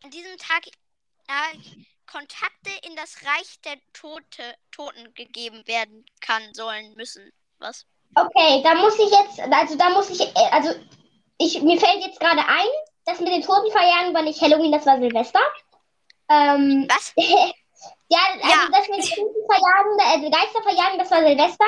an 0.02 0.10
diesem 0.10 0.36
Tag 0.38 0.66
äh, 0.66 1.58
Kontakte 2.06 2.70
in 2.82 2.94
das 2.96 3.24
Reich 3.24 3.60
der 3.62 3.80
Tote, 3.92 4.56
Toten 4.70 5.14
gegeben 5.14 5.66
werden 5.66 6.04
kann, 6.20 6.52
sollen, 6.54 6.94
müssen. 6.94 7.32
Was? 7.58 7.86
Okay, 8.16 8.62
da 8.62 8.74
muss 8.74 8.94
ich 8.98 9.10
jetzt, 9.10 9.40
also 9.40 9.76
da 9.76 9.90
muss 9.90 10.10
ich, 10.10 10.20
äh, 10.20 10.50
also 10.52 10.70
ich, 11.38 11.60
mir 11.62 11.78
fällt 11.80 12.04
jetzt 12.04 12.20
gerade 12.20 12.40
ein, 12.40 12.66
das 13.06 13.20
mit 13.20 13.28
den 13.32 13.42
Totenverjagen 13.42 14.14
war 14.14 14.22
nicht 14.22 14.40
Halloween, 14.40 14.72
das 14.72 14.86
war 14.86 14.98
Silvester. 14.98 15.40
Ähm, 16.28 16.86
Was? 16.88 17.12
ja, 17.16 18.18
also 18.34 18.48
Ja. 18.48 18.68
das 18.70 18.88
mit 18.88 18.98
den 19.04 19.16
Totenverjagen, 19.16 20.00
also 20.00 20.30
Geisterverjagen, 20.30 20.98
das 20.98 21.10
war 21.10 21.18
Silvester. 21.20 21.64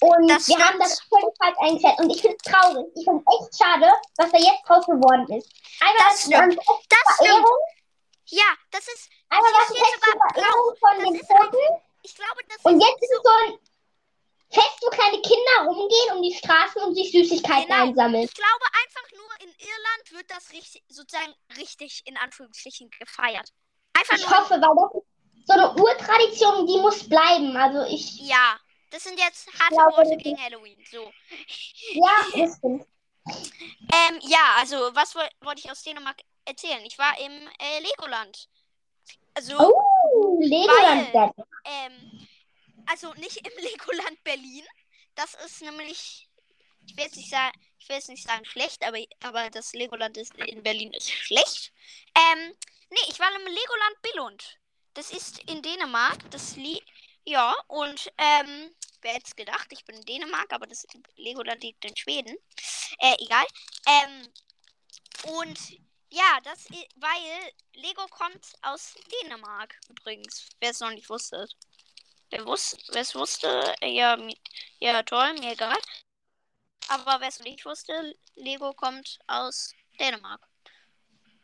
Und 0.00 0.28
Das 0.28 0.48
wir 0.48 0.58
haben 0.58 0.78
das 0.80 1.00
völlig 1.08 1.32
falsch 1.38 1.56
eingeschätzt. 1.60 2.00
Und 2.00 2.10
ich 2.10 2.20
finde 2.20 2.36
es 2.36 2.50
traurig. 2.52 2.86
Ich 2.96 3.04
finde 3.04 3.22
es 3.24 3.40
echt 3.40 3.62
schade, 3.62 3.88
was 4.18 4.30
da 4.32 4.38
jetzt 4.38 4.62
draus 4.68 4.84
geworden 4.86 5.24
ist. 5.38 5.48
Einmal 5.80 5.96
Das 5.98 6.12
was 6.12 6.20
stimmt. 6.24 6.58
Das 6.90 7.16
stimmt. 7.16 7.48
Ja, 8.26 8.44
das 8.72 8.88
ist, 8.88 9.08
einmal 9.30 9.50
hier 9.50 9.60
was 9.60 9.68
sogar 9.68 10.28
Verehrung 10.34 10.76
von 10.80 10.98
Das 10.98 11.04
den 11.04 11.14
ein- 11.14 11.28
Toten. 11.52 11.64
ich 12.02 12.14
glaube, 12.16 12.40
das 12.48 12.58
Und 12.64 12.80
jetzt 12.80 13.02
ist 13.02 13.12
es 13.12 13.22
so 13.22 13.30
ein 13.46 13.58
Fest, 14.54 14.78
wo 14.82 14.88
kleine 14.90 15.20
Kinder 15.20 15.66
rumgehen 15.66 16.16
um 16.16 16.22
die 16.22 16.34
Straßen 16.34 16.82
und 16.82 16.94
sich 16.94 17.10
Süßigkeiten 17.12 17.66
Genau. 17.68 17.82
einsammeln. 17.82 18.24
Ich 18.24 18.34
glaube 18.34 18.64
einfach 18.84 19.10
nur 19.16 19.30
in 19.40 19.54
Irland 19.58 20.12
wird 20.12 20.30
das 20.30 20.52
richtig, 20.52 20.82
sozusagen 20.88 21.34
richtig 21.56 22.02
in 22.06 22.16
Anführungsstrichen 22.16 22.90
gefeiert. 22.98 23.50
Einfach 23.92 24.16
Ich 24.16 24.22
nur. 24.28 24.38
hoffe, 24.38 24.54
weil 24.54 24.60
das 24.60 25.02
ist 25.02 25.46
so 25.46 25.52
eine 25.52 25.74
Urtradition, 25.74 26.66
die 26.66 26.78
muss 26.78 27.08
bleiben. 27.08 27.56
Also 27.56 27.82
ich, 27.92 28.16
Ja, 28.20 28.58
das 28.90 29.04
sind 29.04 29.18
jetzt 29.18 29.46
harte 29.60 29.74
glaube, 29.74 29.96
Worte 29.96 30.16
gegen 30.16 30.40
Halloween. 30.42 30.78
So. 30.90 31.12
ja, 31.92 32.16
das 32.36 32.56
stimmt. 32.58 32.86
Ähm, 33.26 34.18
ja, 34.22 34.56
also 34.58 34.76
was 34.94 35.14
woll- 35.14 35.28
wollte 35.40 35.62
ich 35.64 35.70
aus 35.70 35.82
Dänemark 35.82 36.16
erzählen? 36.44 36.84
Ich 36.84 36.98
war 36.98 37.18
im 37.18 37.32
äh, 37.58 37.80
Legoland. 37.80 38.48
Also, 39.34 39.56
Oh, 39.58 40.38
Legoland. 40.40 41.12
Weil- 41.14 41.32
ähm, 41.64 42.26
also 42.86 43.12
nicht 43.14 43.36
im 43.38 43.52
Legoland 43.62 44.22
Berlin. 44.24 44.64
Das 45.14 45.34
ist 45.46 45.62
nämlich, 45.62 46.28
ich 46.86 46.96
will 46.96 47.04
jetzt 47.04 47.16
nicht 47.16 47.30
sagen, 47.30 47.58
ich 47.78 47.88
will 47.88 47.96
jetzt 47.96 48.08
nicht 48.08 48.26
sagen 48.26 48.44
schlecht, 48.44 48.82
aber, 48.82 48.98
aber 49.22 49.50
das 49.50 49.72
Legoland 49.72 50.16
ist, 50.16 50.34
in 50.34 50.62
Berlin 50.62 50.92
ist 50.92 51.10
schlecht. 51.10 51.72
Ähm, 52.16 52.54
nee, 52.90 53.08
ich 53.08 53.18
war 53.18 53.30
im 53.34 53.46
Legoland 53.46 54.02
Billund. 54.02 54.58
Das 54.94 55.10
ist 55.10 55.38
in 55.50 55.62
Dänemark. 55.62 56.30
Das 56.30 56.56
li 56.56 56.80
ja, 57.26 57.54
und 57.68 58.12
ähm, 58.18 58.74
wer 59.00 59.14
hätte 59.14 59.26
es 59.26 59.36
gedacht, 59.36 59.66
ich 59.70 59.84
bin 59.86 59.96
in 59.96 60.04
Dänemark, 60.04 60.52
aber 60.52 60.66
das 60.66 60.86
Legoland 61.16 61.62
liegt 61.62 61.84
in 61.84 61.96
Schweden. 61.96 62.36
Äh, 62.98 63.16
egal. 63.18 63.46
Ähm, 63.86 64.32
und 65.38 65.58
ja, 66.10 66.38
das, 66.44 66.66
weil 66.96 67.52
Lego 67.72 68.06
kommt 68.08 68.52
aus 68.62 68.94
Dänemark 69.22 69.74
übrigens. 69.88 70.48
Wer 70.60 70.70
es 70.70 70.80
noch 70.80 70.90
nicht 70.90 71.08
wusste. 71.08 71.48
Wer 72.34 72.44
wus 72.46 72.76
wer 72.88 73.02
es 73.02 73.14
wusste, 73.14 73.76
ja, 73.80 74.18
ja 74.80 75.02
toll, 75.04 75.34
mir 75.34 75.52
egal. 75.52 75.78
Aber 76.88 77.20
wer 77.20 77.28
es 77.28 77.38
nicht 77.38 77.64
wusste, 77.64 77.92
Lego 78.34 78.72
kommt 78.72 79.20
aus 79.28 79.72
Dänemark. 80.00 80.40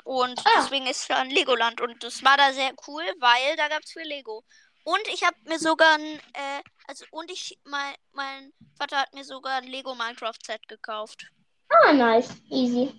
Und 0.02 0.40
Ah. 0.40 0.50
deswegen 0.56 0.88
ist 0.88 1.02
es 1.02 1.06
dann 1.06 1.30
Legoland. 1.30 1.80
Und 1.80 2.02
das 2.02 2.24
war 2.24 2.36
da 2.36 2.52
sehr 2.52 2.74
cool, 2.88 3.04
weil 3.20 3.54
da 3.56 3.68
gab 3.68 3.84
es 3.84 3.92
viel 3.92 4.02
Lego. 4.02 4.44
Und 4.82 5.06
ich 5.06 5.22
habe 5.22 5.36
mir 5.44 5.60
sogar 5.60 5.94
ein, 5.94 6.18
äh, 6.32 6.62
also 6.88 7.04
und 7.12 7.30
ich, 7.30 7.56
mein, 7.62 7.94
mein 8.10 8.52
Vater 8.76 8.98
hat 9.02 9.14
mir 9.14 9.24
sogar 9.24 9.58
ein 9.58 9.68
Lego 9.68 9.94
Minecraft 9.94 10.42
Set 10.44 10.66
gekauft. 10.66 11.30
Ah, 11.68 11.92
nice. 11.92 12.34
Easy. 12.50 12.92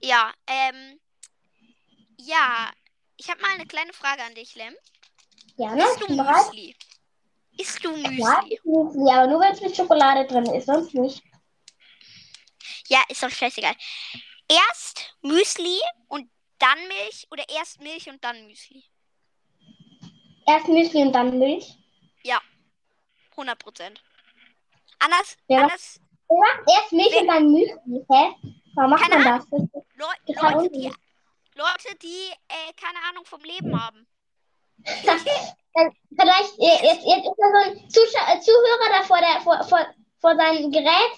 Ja, 0.00 0.32
ähm, 0.46 1.00
ja, 2.16 2.70
ich 3.16 3.28
habe 3.28 3.40
mal 3.40 3.50
eine 3.54 3.66
kleine 3.66 3.92
Frage 3.92 4.22
an 4.22 4.36
dich, 4.36 4.54
Lem. 4.54 4.76
Ja, 5.58 5.74
ne? 5.74 5.84
Isst 5.84 6.00
du? 6.00 6.14
Müsli? 6.14 6.76
Isst 7.58 7.84
du 7.84 7.90
Ja, 7.96 8.10
Müsli? 8.10 8.60
Müsli, 8.64 9.12
aber 9.12 9.26
nur 9.26 9.40
wenn 9.40 9.52
es 9.52 9.60
mit 9.60 9.76
Schokolade 9.76 10.26
drin 10.26 10.46
ist, 10.54 10.66
sonst 10.66 10.94
nicht. 10.94 11.22
Ja, 12.88 13.02
ist 13.08 13.22
doch 13.22 13.30
scheißegal. 13.30 13.74
Erst 14.48 15.14
Müsli 15.20 15.78
und 16.08 16.30
dann 16.58 16.78
Milch 16.88 17.26
oder 17.30 17.44
erst 17.48 17.80
Milch 17.80 18.08
und 18.08 18.22
dann 18.24 18.46
Müsli? 18.46 18.82
Erst 20.46 20.68
Müsli 20.68 21.02
und 21.02 21.12
dann 21.12 21.38
Milch. 21.38 21.76
100 23.38 23.56
Prozent. 23.58 24.02
Anders, 24.98 25.36
Ja. 25.46 25.62
anders 25.62 26.00
Oder? 26.26 26.48
Erst 26.66 26.92
Milch 26.92 27.14
und 27.16 27.28
dann 27.28 27.52
Müsli. 27.52 28.04
Hä? 28.10 28.34
Warum 28.74 28.90
macht 28.90 29.08
man 29.08 29.22
das? 29.24 29.44
das 29.48 29.70
total 30.26 30.54
Leute, 30.54 30.70
die. 30.70 30.92
Leute, 31.54 31.96
die 32.02 32.30
äh, 32.48 32.72
keine 32.74 32.98
Ahnung 33.08 33.24
vom 33.24 33.40
Leben 33.42 33.80
haben. 33.80 34.06
Vielleicht, 36.18 36.58
jetzt, 36.58 37.06
jetzt 37.06 37.26
ist 37.26 37.36
da 37.38 37.46
so 37.52 37.70
ein 37.70 37.90
Zuschau 37.90 38.32
äh, 38.32 38.40
Zuhörer 38.40 38.90
da 38.90 39.02
vor, 39.04 39.18
der, 39.18 39.40
vor, 39.42 39.62
vor, 39.64 39.86
vor 40.20 40.36
seinem 40.36 40.72
Gerät, 40.72 41.12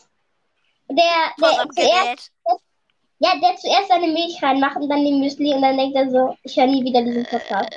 der, 0.88 1.32
der, 1.40 1.68
zuerst, 1.70 2.32
ja, 3.18 3.38
der 3.40 3.56
zuerst 3.56 3.88
seine 3.88 4.08
Milch 4.08 4.42
reinmacht 4.42 4.76
und 4.76 4.88
dann 4.90 5.04
die 5.04 5.12
Müsli 5.12 5.54
und 5.54 5.62
dann 5.62 5.78
denkt 5.78 5.96
er 5.96 6.10
so, 6.10 6.36
ich 6.42 6.56
höre 6.56 6.66
nie 6.66 6.84
wieder 6.84 7.02
diesen 7.02 7.24
Podcast. 7.24 7.70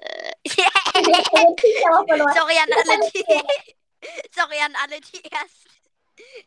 Sorry 0.95 2.57
an 2.59 2.73
alle, 2.73 3.11
die. 3.13 3.23
Sorry 4.31 4.57
an 4.59 4.75
alle, 4.83 4.99
die 4.99 5.21
erst 5.31 5.67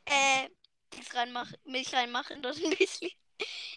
äh, 0.04 0.48
Dings 0.94 1.14
reinmachen, 1.14 1.56
Milch 1.64 1.94
reinmachen 1.94 2.36
in 2.36 2.42
das 2.42 2.58
Müsli. 2.58 3.12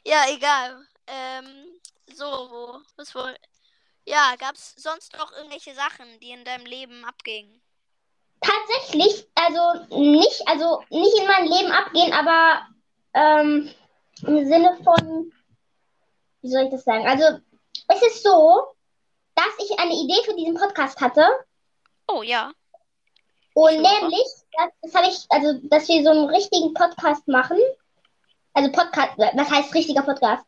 Ja, 0.06 0.26
egal. 0.30 0.86
Ähm, 1.08 1.80
so, 2.14 2.26
wo, 2.26 2.80
was 2.98 3.16
wohl. 3.16 3.36
Ja, 4.10 4.36
gab's 4.40 4.74
sonst 4.76 5.16
noch 5.18 5.32
irgendwelche 5.34 5.76
Sachen, 5.76 6.20
die 6.20 6.32
in 6.32 6.44
deinem 6.44 6.66
Leben 6.66 7.06
abgingen? 7.06 7.62
Tatsächlich, 8.42 9.28
also 9.36 9.86
nicht, 10.00 10.48
also 10.48 10.82
nicht 10.90 11.16
in 11.20 11.28
mein 11.28 11.46
Leben 11.46 11.72
abgehen, 11.72 12.12
aber 12.14 12.66
ähm, 13.14 13.72
im 14.26 14.48
Sinne 14.48 14.78
von, 14.84 15.32
wie 16.42 16.50
soll 16.50 16.64
ich 16.64 16.72
das 16.72 16.84
sagen? 16.86 17.08
Also 17.08 17.40
es 17.90 18.02
ist 18.02 18.24
so, 18.24 18.64
dass 19.36 19.54
ich 19.60 19.78
eine 19.80 19.94
Idee 19.94 20.24
für 20.26 20.36
diesen 20.36 20.56
Podcast 20.56 21.00
hatte 21.00 21.24
Oh 22.08 22.24
ja. 22.24 22.52
und 23.54 23.76
Super. 23.78 24.00
nämlich, 24.02 24.26
das, 24.58 24.70
das 24.82 24.96
habe 24.96 25.08
ich, 25.08 25.26
also 25.30 25.60
dass 25.68 25.88
wir 25.88 26.04
so 26.04 26.10
einen 26.10 26.30
richtigen 26.30 26.74
Podcast 26.74 27.28
machen. 27.28 27.60
Also 28.54 28.72
Podcast, 28.72 29.12
was 29.18 29.52
heißt 29.52 29.74
richtiger 29.76 30.02
Podcast? 30.02 30.44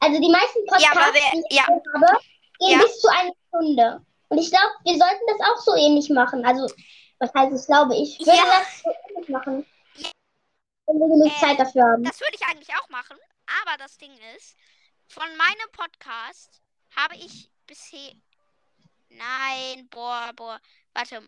Also 0.00 0.18
die 0.20 0.30
meisten 0.30 0.60
Ja, 0.66 0.72
Podcasts, 0.72 0.96
aber 0.96 1.12
wer- 1.14 1.30
die 1.34 1.44
ich 1.50 1.56
ja. 1.58 1.66
habe, 1.66 2.18
gehen 2.66 2.78
Ja. 2.80 2.84
bis 2.86 3.00
zu 3.00 3.08
einer 3.08 3.32
Stunde. 3.48 4.04
Und 4.28 4.38
ich 4.38 4.50
glaube, 4.50 4.72
wir 4.84 4.96
sollten 4.98 5.26
das 5.26 5.48
auch 5.48 5.60
so 5.62 5.74
ähnlich 5.74 6.08
machen. 6.10 6.44
Also, 6.44 6.66
was 7.18 7.32
heißt 7.34 7.52
es, 7.52 7.66
glaube 7.66 7.94
ich? 7.96 8.18
würde 8.20 8.36
Ja. 8.36 8.44
das 8.60 8.82
so 8.82 8.90
ähnlich 9.10 9.28
machen. 9.28 9.66
wenn 10.86 10.98
wir 10.98 11.08
genug 11.08 11.32
Äh, 11.36 11.40
Zeit 11.40 11.58
dafür 11.60 11.82
haben. 11.84 12.02
Das 12.04 12.20
würde 12.20 12.34
ich 12.34 12.44
eigentlich 12.46 12.68
auch 12.74 12.88
machen. 12.88 13.16
Aber 13.64 13.76
das 13.78 13.96
Ding 13.98 14.12
ist, 14.36 14.56
von 15.08 15.24
meinem 15.36 15.70
Podcast 15.72 16.60
habe 16.96 17.14
ich 17.16 17.50
bisher. 17.66 18.12
Nein, 19.08 19.88
boah, 19.90 20.32
boah. 20.34 20.60
Warte. 20.94 21.22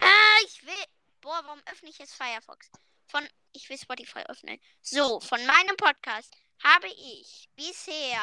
Ah, 0.00 0.36
ich 0.44 0.64
will. 0.66 0.84
Boah, 1.20 1.40
warum 1.44 1.60
öffne 1.70 1.88
ich 1.88 1.98
jetzt 1.98 2.14
Firefox? 2.14 2.70
Von. 3.08 3.26
Ich 3.52 3.68
will 3.68 3.78
Spotify 3.78 4.20
öffnen. 4.28 4.60
So, 4.82 5.20
von 5.20 5.44
meinem 5.46 5.76
Podcast 5.76 6.34
habe 6.62 6.86
ich 6.88 7.48
bisher. 7.56 8.20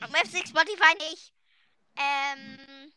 Öffne 0.00 0.40
ich 0.40 0.48
Spotify 0.48 0.94
nicht? 1.10 1.32
Ähm. 1.96 2.92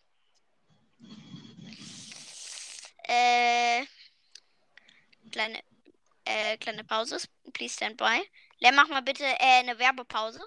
Äh. 3.04 3.86
Kleine, 5.32 5.60
äh, 6.26 6.58
kleine 6.58 6.84
Pause. 6.84 7.18
Please 7.54 7.74
stand 7.76 7.98
by. 7.98 8.22
Lem, 8.60 8.76
mach 8.76 8.88
mal 8.90 9.02
bitte 9.02 9.24
äh, 9.24 9.60
eine 9.60 9.78
Werbepause. 9.80 10.42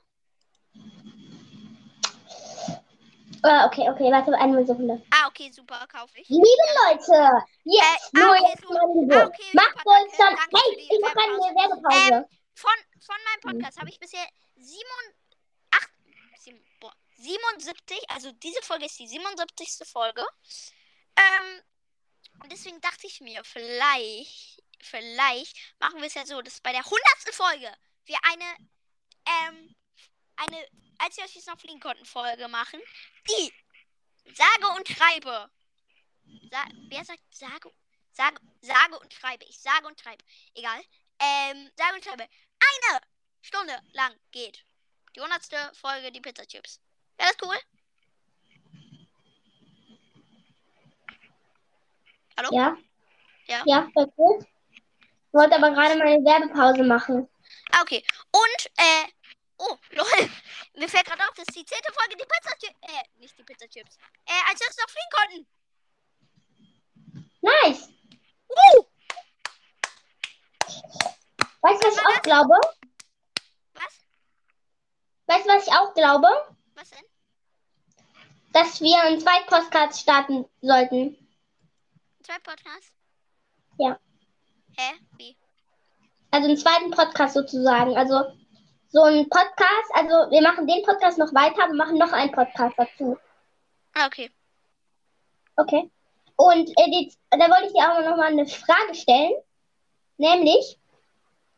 Ah, 3.42 3.66
okay, 3.66 3.84
okay, 3.90 4.10
warte, 4.10 4.32
eine 4.38 4.64
Sekunde. 4.64 5.02
Ah, 5.10 5.28
okay, 5.28 5.50
super, 5.52 5.86
kaufe 5.86 6.18
ich. 6.18 6.28
Liebe 6.30 6.44
Leute, 6.88 7.44
jetzt 7.64 8.14
Äh, 8.14 8.20
ah, 8.22 8.30
okay, 8.30 8.54
so. 8.62 8.72
mal. 8.72 9.20
Ah, 9.20 9.26
okay, 9.26 9.50
Macht 9.52 9.78
super, 9.78 10.00
uns 10.00 10.16
dann. 10.16 10.34
Hey, 10.34 10.76
ich 10.78 11.00
mache 11.02 11.18
eine 11.18 11.36
Werbepause. 11.36 12.10
Werbepause. 12.10 12.28
Von, 12.54 12.72
von 13.00 13.16
meinem 13.26 13.40
Podcast 13.58 13.78
habe 13.78 13.90
ich 13.90 13.98
bisher 13.98 14.26
7, 14.56 14.64
8, 14.64 14.64
7, 14.64 14.80
boah, 14.96 15.23
77, 17.24 18.10
also 18.10 18.32
diese 18.32 18.62
Folge 18.62 18.86
ist 18.86 18.98
die 18.98 19.08
77. 19.08 19.88
Folge. 19.88 20.24
Ähm, 21.16 21.62
und 22.40 22.52
deswegen 22.52 22.80
dachte 22.80 23.06
ich 23.06 23.20
mir, 23.20 23.42
vielleicht, 23.44 24.62
vielleicht 24.82 25.56
machen 25.78 26.00
wir 26.00 26.06
es 26.06 26.14
ja 26.14 26.26
so, 26.26 26.40
dass 26.42 26.60
bei 26.60 26.72
der 26.72 26.84
100. 26.84 27.02
Folge 27.32 27.74
wir 28.04 28.18
eine, 28.22 28.56
ähm, 29.26 29.74
eine, 30.36 30.68
als 30.98 31.16
wir 31.16 31.24
jetzt 31.24 31.46
noch 31.46 31.58
fliegen 31.58 31.80
konnten, 31.80 32.04
Folge 32.04 32.48
machen, 32.48 32.80
die 33.28 33.52
sage 34.34 34.68
und 34.76 34.88
schreibe. 34.88 35.50
Sa 36.50 36.64
wer 36.88 37.04
sagt 37.04 37.22
sage, 37.30 37.70
sage, 38.12 38.40
sage 38.60 38.98
und 38.98 39.12
schreibe? 39.12 39.44
Ich 39.46 39.60
sage 39.60 39.86
und 39.86 40.00
schreibe. 40.00 40.24
Egal. 40.54 40.82
Ähm, 41.18 41.70
sage 41.76 41.94
und 41.94 42.04
schreibe. 42.04 42.24
Eine 42.24 43.00
Stunde 43.42 43.80
lang 43.92 44.18
geht. 44.30 44.64
Die 45.14 45.20
100. 45.20 45.76
Folge, 45.76 46.10
die 46.10 46.20
Pizza 46.20 46.46
Chips. 46.46 46.80
Wäre 47.16 47.30
das 47.30 47.36
cool? 47.42 47.56
Hallo? 52.36 52.48
Ja? 52.52 52.76
Ja. 53.46 53.62
Ja, 53.66 53.88
voll 53.92 54.06
gut. 54.16 54.44
Ich 54.72 55.32
wollte 55.32 55.56
aber 55.56 55.70
gerade 55.70 55.96
mal 55.96 56.06
eine 56.08 56.24
Werbepause 56.24 56.82
machen. 56.84 57.28
Ah, 57.72 57.82
okay. 57.82 58.04
Und, 58.32 58.66
äh, 58.76 59.06
oh, 59.58 59.76
lol. 59.90 60.06
Mir 60.74 60.88
fällt 60.88 61.06
gerade 61.06 61.22
auf, 61.22 61.34
das 61.36 61.46
ist 61.48 61.56
die 61.56 61.64
zehnte 61.64 61.92
Folge, 61.92 62.16
die 62.16 62.24
Pizza 62.24 62.56
Chips. 62.58 62.78
Äh, 62.82 63.20
nicht 63.20 63.38
die 63.38 63.44
Pizza 63.44 63.68
Chips. 63.68 63.98
Äh, 64.26 64.50
als 64.50 64.60
wir 64.60 64.68
es 64.68 64.76
noch 64.76 64.90
fliegen 64.90 65.10
konnten. 65.12 65.46
Nice. 67.42 67.88
Uh! 68.48 68.84
Weißt 71.62 71.82
du, 71.82 71.88
was 71.88 71.96
ich 71.96 72.06
auch 72.06 72.22
glaube? 72.22 72.54
Was? 73.74 74.06
Weißt 75.26 75.46
du, 75.46 75.50
was 75.50 75.66
ich 75.66 75.72
auch 75.72 75.94
glaube? 75.94 76.53
Was 76.74 76.90
denn? 76.90 77.04
Dass 78.52 78.80
wir 78.80 79.00
einen 79.02 79.20
zweiten 79.20 79.46
Podcast 79.46 80.00
starten 80.00 80.44
sollten. 80.60 81.16
Zwei 82.22 82.38
Podcasts? 82.38 82.92
Ja. 83.78 83.98
Hä? 84.76 84.92
Wie? 85.18 85.36
Also 86.30 86.48
einen 86.48 86.56
zweiten 86.56 86.90
Podcast 86.90 87.34
sozusagen. 87.34 87.96
Also 87.96 88.24
so 88.88 89.02
ein 89.02 89.28
Podcast. 89.28 89.90
Also 89.92 90.30
wir 90.30 90.42
machen 90.42 90.66
den 90.66 90.82
Podcast 90.82 91.18
noch 91.18 91.32
weiter, 91.34 91.66
wir 91.68 91.74
machen 91.74 91.98
noch 91.98 92.12
einen 92.12 92.32
Podcast 92.32 92.74
dazu. 92.76 93.18
Ah, 93.94 94.06
okay. 94.06 94.30
Okay. 95.56 95.90
Und 96.36 96.68
äh, 96.70 96.90
die, 96.90 97.12
da 97.30 97.48
wollte 97.48 97.66
ich 97.66 97.72
dir 97.72 97.92
auch 97.92 98.00
noch 98.00 98.16
mal 98.16 98.26
eine 98.32 98.46
Frage 98.46 98.94
stellen. 98.94 99.34
Nämlich. 100.16 100.78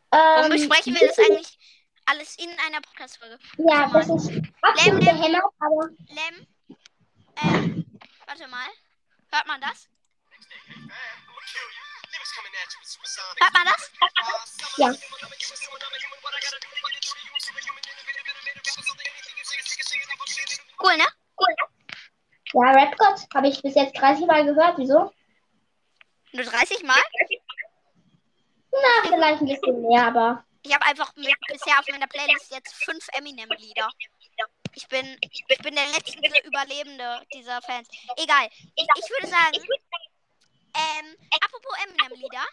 Warum 0.09 0.45
Ähm, 0.45 0.51
besprechen 0.51 0.93
wir 0.93 1.07
das 1.07 1.19
eigentlich 1.19 1.56
alles 2.07 2.37
in 2.37 2.49
einer 2.65 2.81
Podcast-Folge? 2.81 3.37
Ja, 3.57 3.89
das 3.89 4.07
ist 4.07 4.41
absolut 4.61 5.03
Lem, 5.03 5.21
Lem. 5.21 5.41
aber 5.59 5.89
Lem, 6.07 6.47
ähm, 7.43 7.99
warte 8.25 8.47
mal. 8.47 8.67
Hört 9.31 9.47
man 9.47 9.61
das? 9.61 9.89
Hört 13.39 13.53
man 13.53 13.65
das? 13.65 13.91
Ja. 14.77 14.93
Cool, 20.79 20.97
ne? 20.97 21.05
ja, 22.53 22.71
Rap 22.71 22.97
God 22.97 23.27
habe 23.33 23.47
ich 23.47 23.61
bis 23.61 23.75
jetzt 23.75 23.97
30 23.97 24.25
Mal 24.25 24.45
gehört. 24.45 24.77
Wieso? 24.77 25.11
Nur 26.31 26.45
30 26.45 26.83
Mal? 26.83 26.95
Na, 28.71 29.09
vielleicht 29.09 29.41
ein 29.41 29.47
bisschen 29.47 29.81
mehr, 29.81 30.07
aber. 30.07 30.46
Ich 30.67 30.73
habe 30.73 30.85
einfach 30.85 31.13
bisher 31.13 31.79
auf 31.79 31.87
meiner 31.89 32.07
Playlist 32.07 32.51
jetzt 32.51 32.75
fünf 32.75 33.07
Eminem-Lieder. 33.13 33.89
Ich 34.75 34.85
bin, 34.89 35.17
ich 35.21 35.57
bin 35.59 35.75
der 35.75 35.87
letzte 35.87 36.19
Überlebende 36.43 37.21
dieser 37.33 37.61
Fans. 37.61 37.87
Egal. 38.17 38.49
Ich, 38.75 38.85
ich 38.95 39.09
würde 39.09 39.27
sagen, 39.27 39.57
ähm, 40.75 41.15
apropos 41.41 41.73
Eminem-Lieder. 41.85 42.45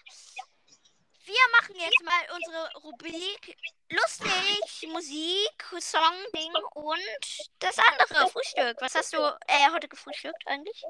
Wir 1.25 1.45
machen 1.59 1.75
jetzt 1.77 2.03
mal 2.05 2.37
unsere 2.37 2.71
Rubrik 2.85 3.57
lustig, 3.91 4.89
Musik, 4.93 5.65
Song, 5.81 6.15
Ding 6.37 6.53
und 6.75 7.51
das 7.59 7.77
andere, 7.79 8.29
Frühstück. 8.29 8.77
Was 8.81 8.95
hast 8.95 9.13
du 9.13 9.19
äh, 9.19 9.71
heute 9.73 9.89
gefrühstückt 9.89 10.47
eigentlich? 10.47 10.85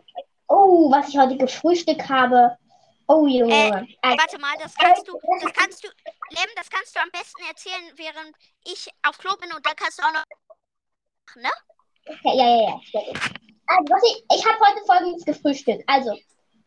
Oh, 0.49 0.91
was 0.91 1.09
ich 1.09 1.17
heute 1.17 1.39
gefrühstückt 1.39 2.07
habe. 2.09 2.59
Oh, 3.07 3.27
Junge. 3.27 3.87
Äh, 4.03 4.17
Warte 4.17 4.39
mal, 4.39 4.55
das 4.63 4.75
kannst 4.75 5.07
du, 5.07 5.19
das 5.43 5.53
kannst 5.53 5.85
du, 5.85 5.89
Lem, 6.31 6.49
das 6.57 6.71
kannst 6.71 6.97
du 6.97 7.01
am 7.01 7.11
besten 7.11 7.43
erzählen, 7.49 7.93
während 7.97 8.35
ich 8.65 8.89
auf 9.07 9.19
Klo 9.19 9.37
bin 9.37 9.53
und 9.53 9.65
dann 9.65 9.77
kannst 9.77 9.99
du 9.99 10.03
auch 10.03 10.13
noch, 10.13 10.25
ne? 11.37 11.51
okay, 12.07 12.37
ja, 12.37 12.49
ja, 12.49 12.63
ja. 12.63 12.81
Also, 13.67 13.93
was 13.93 14.03
ich, 14.05 14.25
ich 14.37 14.47
habe 14.47 14.59
heute 14.61 14.85
folgendes 14.87 15.25
gefrühstückt. 15.25 15.85
Also, 15.87 16.17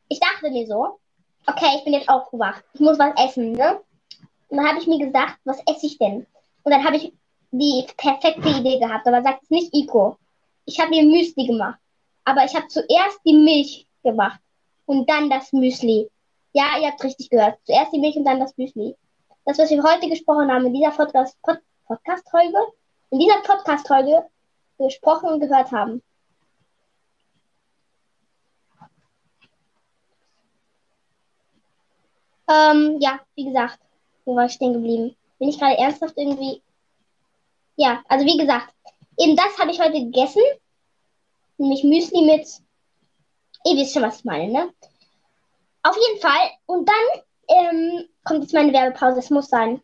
ich 0.10 0.19
dachte 0.19 0.50
mir 0.50 0.65
so, 0.67 1.00
okay, 1.47 1.78
ich 1.78 1.84
bin 1.84 1.93
jetzt 1.93 2.10
aufgewacht. 2.10 2.63
Ich 2.73 2.80
muss 2.80 3.00
was 3.00 3.13
essen, 3.23 3.54
ne? 3.54 3.80
Und 4.50 4.58
dann 4.58 4.67
habe 4.67 4.80
ich 4.80 4.88
mir 4.88 5.06
gesagt, 5.06 5.38
was 5.43 5.60
esse 5.67 5.86
ich 5.86 5.97
denn? 5.97 6.26
Und 6.63 6.71
dann 6.71 6.84
habe 6.84 6.97
ich 6.97 7.13
die 7.52 7.86
perfekte 7.97 8.50
Idee 8.50 8.80
gehabt, 8.80 9.08
aber 9.08 9.21
sagt 9.21 9.43
es 9.43 9.50
nicht 9.50 9.73
Ico. 9.73 10.17
Ich 10.65 10.80
habe 10.80 10.89
mir 10.89 11.04
Müsli 11.04 11.45
gemacht. 11.45 11.80
Aber 12.26 12.43
ich 12.43 12.56
habe 12.56 12.67
zuerst 12.67 13.19
die 13.26 13.34
Milch 13.34 13.88
gemacht 14.04 14.39
und 14.86 15.10
dann 15.10 15.30
das 15.30 15.54
Müsli. 15.54 16.10
Ja, 16.58 16.76
ihr 16.82 16.88
habt 16.88 17.04
richtig 17.04 17.30
gehört. 17.30 17.60
Zuerst 17.65 17.93
die 17.93 18.00
Milch 18.00 18.15
und 18.15 18.26
dann 18.26 18.39
das 18.39 18.58
Müsli. 18.58 18.96
Das, 19.46 19.60
was 19.60 19.70
wir 19.70 19.84
heute 19.84 20.10
gesprochen 20.10 20.52
haben 20.52 20.65
in 20.65 20.74
dieser 20.74 20.89
Podcast- 20.89 21.39
Pod 21.43 21.60
Podcast-Folge, 21.86 22.58
in 23.12 23.20
dieser 23.20 23.43
Podcast-Folge 23.43 24.26
gesprochen 24.80 25.30
und 25.30 25.39
gehört 25.39 25.72
haben. 25.72 26.02
Ähm, 32.50 32.98
ja, 33.02 33.20
wie 33.36 33.46
gesagt, 33.46 33.78
wo 34.26 34.36
war 34.36 34.46
ich 34.46 34.54
stehen 34.54 34.74
geblieben? 34.74 35.15
Bin 35.38 35.50
ich 35.50 35.60
gerade 35.60 35.78
ernsthaft 35.78 36.17
irgendwie? 36.17 36.63
Ja, 37.76 38.04
also 38.08 38.26
wie 38.26 38.38
gesagt, 38.38 38.74
eben 39.20 39.36
das 39.36 39.60
habe 39.60 39.70
ich 39.70 39.80
heute 39.80 40.04
gegessen. 40.04 40.41
Nämlich 41.60 41.84
Müsli 41.84 42.24
mit. 42.24 42.48
Ihr 43.63 43.78
wisst 43.78 43.93
schon, 43.93 44.02
was 44.02 44.17
ich 44.17 44.26
meine, 44.26 44.52
ne? 44.52 44.74
Auf 45.88 45.95
jeden 45.95 46.19
Fall. 46.19 46.52
Und 46.65 46.89
dann 46.89 46.95
ähm, 47.47 48.10
kommt 48.26 48.41
jetzt 48.41 48.54
meine 48.54 48.73
Werbepause. 48.73 49.19
Es 49.19 49.30
muss 49.30 49.47
sein. 49.47 49.82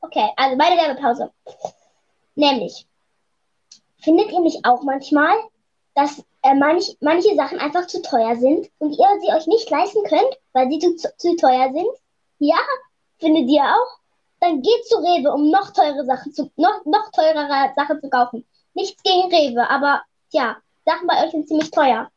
Okay, 0.00 0.28
also 0.36 0.56
meine 0.56 0.76
Werbepause. 0.76 1.30
Nämlich, 2.34 2.88
findet 3.98 4.32
ihr 4.32 4.40
nicht 4.40 4.64
auch 4.64 4.82
manchmal, 4.82 5.36
dass 5.94 6.24
äh, 6.42 6.54
manch, 6.54 6.96
manche 7.00 7.36
Sachen 7.36 7.60
einfach 7.60 7.86
zu 7.86 8.02
teuer 8.02 8.34
sind 8.36 8.68
und 8.78 8.98
ihr 8.98 9.20
sie 9.20 9.32
euch 9.32 9.46
nicht 9.46 9.70
leisten 9.70 10.02
könnt, 10.04 10.38
weil 10.52 10.68
sie 10.70 10.80
zu, 10.80 10.96
zu 11.16 11.36
teuer 11.36 11.72
sind? 11.72 11.90
Ja, 12.40 12.58
findet 13.18 13.48
ihr 13.48 13.62
auch? 13.62 13.98
Dann 14.40 14.62
geht 14.62 14.86
zu 14.86 14.96
Rewe, 14.98 15.32
um 15.32 15.50
noch 15.50 15.72
teure 15.72 16.04
Sachen 16.04 16.32
zu, 16.32 16.50
noch, 16.56 16.84
noch 16.84 17.10
teurere 17.12 17.72
Sachen 17.74 18.00
zu 18.00 18.08
kaufen. 18.08 18.46
Nichts 18.74 19.02
gegen 19.02 19.32
Rewe, 19.34 19.68
aber 19.68 20.02
ja, 20.30 20.56
Sachen 20.84 21.06
bei 21.06 21.24
euch 21.24 21.32
sind 21.32 21.48
ziemlich 21.48 21.70
teuer. 21.70 22.10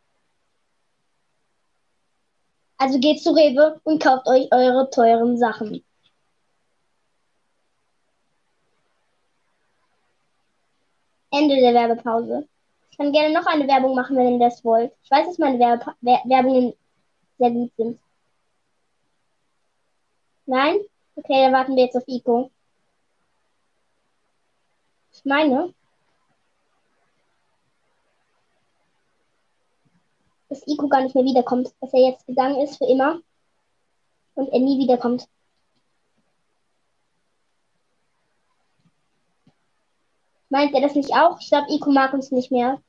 Also 2.77 2.99
geht 2.99 3.21
zu 3.21 3.31
Rewe 3.31 3.79
und 3.83 4.01
kauft 4.01 4.27
euch 4.27 4.47
eure 4.51 4.89
teuren 4.89 5.37
Sachen. 5.37 5.83
Ende 11.31 11.55
der 11.55 11.73
Werbepause. 11.73 12.47
Ich 12.91 12.97
kann 12.97 13.11
gerne 13.13 13.33
noch 13.33 13.45
eine 13.45 13.67
Werbung 13.67 13.95
machen, 13.95 14.17
wenn 14.17 14.33
ihr 14.33 14.39
das 14.39 14.63
wollt. 14.65 14.91
Ich 15.03 15.09
weiß, 15.11 15.27
dass 15.27 15.37
meine 15.37 15.59
Werbe 15.59 15.93
Wer 16.01 16.21
Werbungen 16.25 16.73
sehr 17.37 17.51
gut 17.51 17.71
sind. 17.77 17.99
Nein? 20.45 20.79
Okay, 21.15 21.43
dann 21.43 21.53
warten 21.53 21.75
wir 21.75 21.85
jetzt 21.85 21.95
auf 21.95 22.07
Ico. 22.07 22.51
Ich 25.13 25.25
meine, 25.25 25.73
dass 30.49 30.67
Ico 30.67 30.87
gar 30.87 31.01
nicht 31.01 31.15
mehr 31.15 31.23
wiederkommt, 31.25 31.73
dass 31.79 31.93
er 31.93 32.09
jetzt 32.09 32.25
gegangen 32.27 32.59
ist 32.61 32.77
für 32.77 32.85
immer 32.85 33.21
und 34.35 34.49
er 34.49 34.59
nie 34.59 34.79
wiederkommt. 34.79 35.27
Meint 40.49 40.73
er 40.73 40.81
das 40.81 40.95
nicht 40.95 41.13
auch? 41.13 41.39
Ich 41.39 41.49
glaube, 41.49 41.71
Ico 41.71 41.91
mag 41.91 42.13
uns 42.13 42.31
nicht 42.31 42.51
mehr. 42.51 42.81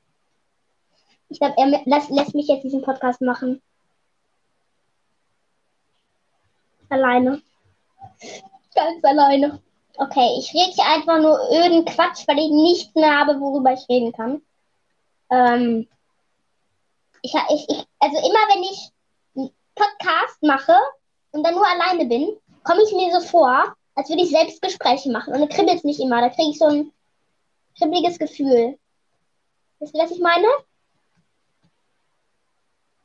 Ich 1.28 1.38
glaube, 1.38 1.54
er 1.56 1.66
lässt, 1.84 2.10
lässt 2.10 2.34
mich 2.34 2.48
jetzt 2.48 2.64
diesen 2.64 2.82
Podcast 2.82 3.20
machen. 3.20 3.62
Alleine. 6.88 7.40
Ganz 8.74 9.04
alleine. 9.04 9.60
Okay, 9.96 10.36
ich 10.38 10.52
rede 10.54 10.72
hier 10.72 10.86
einfach 10.86 11.18
nur 11.18 11.38
öden 11.50 11.84
Quatsch, 11.84 12.26
weil 12.26 12.38
ich 12.38 12.50
nichts 12.50 12.94
mehr 12.94 13.18
habe, 13.18 13.38
worüber 13.40 13.72
ich 13.72 13.88
reden 13.88 14.12
kann. 14.12 14.42
Ähm, 15.30 15.88
ich, 17.22 17.34
ich, 17.34 17.68
ich, 17.68 17.86
also 17.98 18.16
immer 18.16 18.48
wenn 18.48 18.62
ich 18.64 18.90
einen 19.36 19.50
Podcast 19.74 20.42
mache 20.42 20.76
und 21.32 21.44
dann 21.44 21.54
nur 21.54 21.66
alleine 21.66 22.06
bin, 22.06 22.36
komme 22.64 22.82
ich 22.82 22.92
mir 22.92 23.12
so 23.12 23.26
vor, 23.26 23.74
als 23.94 24.08
würde 24.08 24.22
ich 24.22 24.30
selbst 24.30 24.62
Gespräche 24.62 25.10
machen. 25.10 25.34
Und 25.34 25.40
dann 25.40 25.48
kribbelt 25.48 25.76
es 25.76 25.84
nicht 25.84 26.00
immer. 26.00 26.20
Da 26.20 26.30
kriege 26.30 26.50
ich 26.50 26.58
so 26.58 26.66
ein 26.66 26.92
kribbeliges 27.76 28.18
Gefühl. 28.18 28.78
Wisst 29.78 29.94
ihr, 29.94 30.02
was 30.02 30.10
ich 30.10 30.20
meine? 30.20 30.46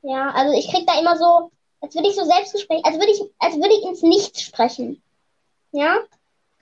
Ja, 0.03 0.29
also 0.31 0.57
ich 0.57 0.69
kriege 0.69 0.85
da 0.85 0.99
immer 0.99 1.17
so, 1.17 1.51
als 1.81 1.95
würde 1.95 2.09
ich 2.09 2.15
so 2.15 2.23
Selbstgespräche, 2.23 2.85
als 2.85 2.95
würde 2.95 3.11
ich, 3.11 3.21
als 3.39 3.55
würde 3.55 3.73
ich 3.73 3.83
ins 3.83 4.01
Nichts 4.01 4.41
sprechen. 4.41 5.01
Ja? 5.71 5.97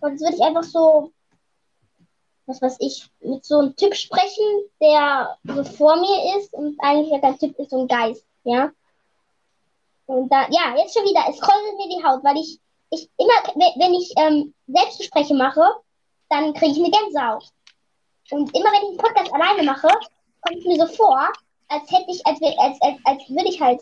Und 0.02 0.12
als 0.12 0.22
würde 0.22 0.36
ich 0.36 0.42
einfach 0.42 0.64
so, 0.64 1.12
was 2.46 2.62
weiß 2.62 2.78
ich, 2.80 3.10
mit 3.22 3.46
so 3.46 3.60
einem 3.60 3.76
Typ 3.76 3.96
sprechen, 3.96 4.46
der 4.82 5.38
so 5.44 5.64
vor 5.64 5.96
mir 5.96 6.38
ist 6.38 6.54
und 6.54 6.78
eigentlich 6.80 7.12
ja 7.12 7.20
kein 7.20 7.40
Typ 7.40 7.58
ist, 7.58 7.72
so 7.72 7.82
ein 7.82 7.88
Geist. 7.88 8.26
Ja? 8.44 8.72
Und 10.06 10.30
da, 10.32 10.48
ja, 10.50 10.76
jetzt 10.78 10.94
schon 10.94 11.06
wieder, 11.06 11.26
es 11.30 11.40
kräuselt 11.40 11.78
mir 11.78 11.90
die 11.90 12.04
Haut, 12.04 12.24
weil 12.24 12.38
ich, 12.38 12.60
ich 12.92 13.10
immer, 13.18 13.54
wenn 13.56 13.94
ich 13.94 14.14
ähm, 14.18 14.54
Selbstgespräche 14.68 15.34
mache, 15.34 15.64
dann 16.30 16.54
kriege 16.54 16.74
ich 16.74 16.78
eine 16.78 16.92
Gänsehaut. 16.92 17.46
Und 18.32 18.56
immer 18.56 18.72
wenn 18.72 18.84
ich 18.84 18.90
einen 18.90 18.98
Podcast 18.98 19.34
alleine 19.34 19.64
mache, 19.64 19.88
kommt 20.42 20.60
es 20.60 20.66
mir 20.66 20.78
so 20.78 20.94
vor, 20.94 21.28
als 21.68 21.92
hätte 21.92 22.12
ich, 22.12 22.26
als, 22.26 22.40
als, 22.42 22.82
als, 22.82 22.98
als 23.06 23.30
würde 23.30 23.50
ich 23.50 23.62
halt, 23.62 23.82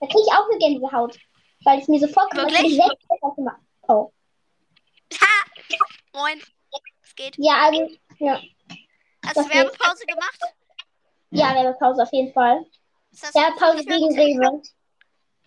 da 0.00 0.06
kriege 0.06 0.22
ich 0.26 0.32
auch 0.32 0.48
eine 0.48 0.58
Gänsehaut. 0.58 1.18
Weil 1.64 1.80
es 1.80 1.88
mir 1.88 1.98
so 1.98 2.06
vorkommt, 2.08 2.40
als 2.40 2.52
würde 2.52 2.68
ich 2.68 2.76
selbst. 2.76 3.06
Oh. 3.88 4.12
Ha! 5.20 5.68
Moin. 6.14 6.40
Es 7.02 7.14
geht. 7.14 7.34
Ja, 7.36 7.66
also, 7.66 7.88
ja. 8.18 8.40
Hast 9.26 9.36
du 9.36 9.48
Werbepause 9.48 10.06
gemacht? 10.06 10.40
Ja, 11.30 11.54
Werbepause 11.54 12.02
auf 12.02 12.12
jeden 12.12 12.32
Fall. 12.32 12.64
Werbepause 13.10 13.84
gegen 13.84 14.16
Rewe. 14.16 14.62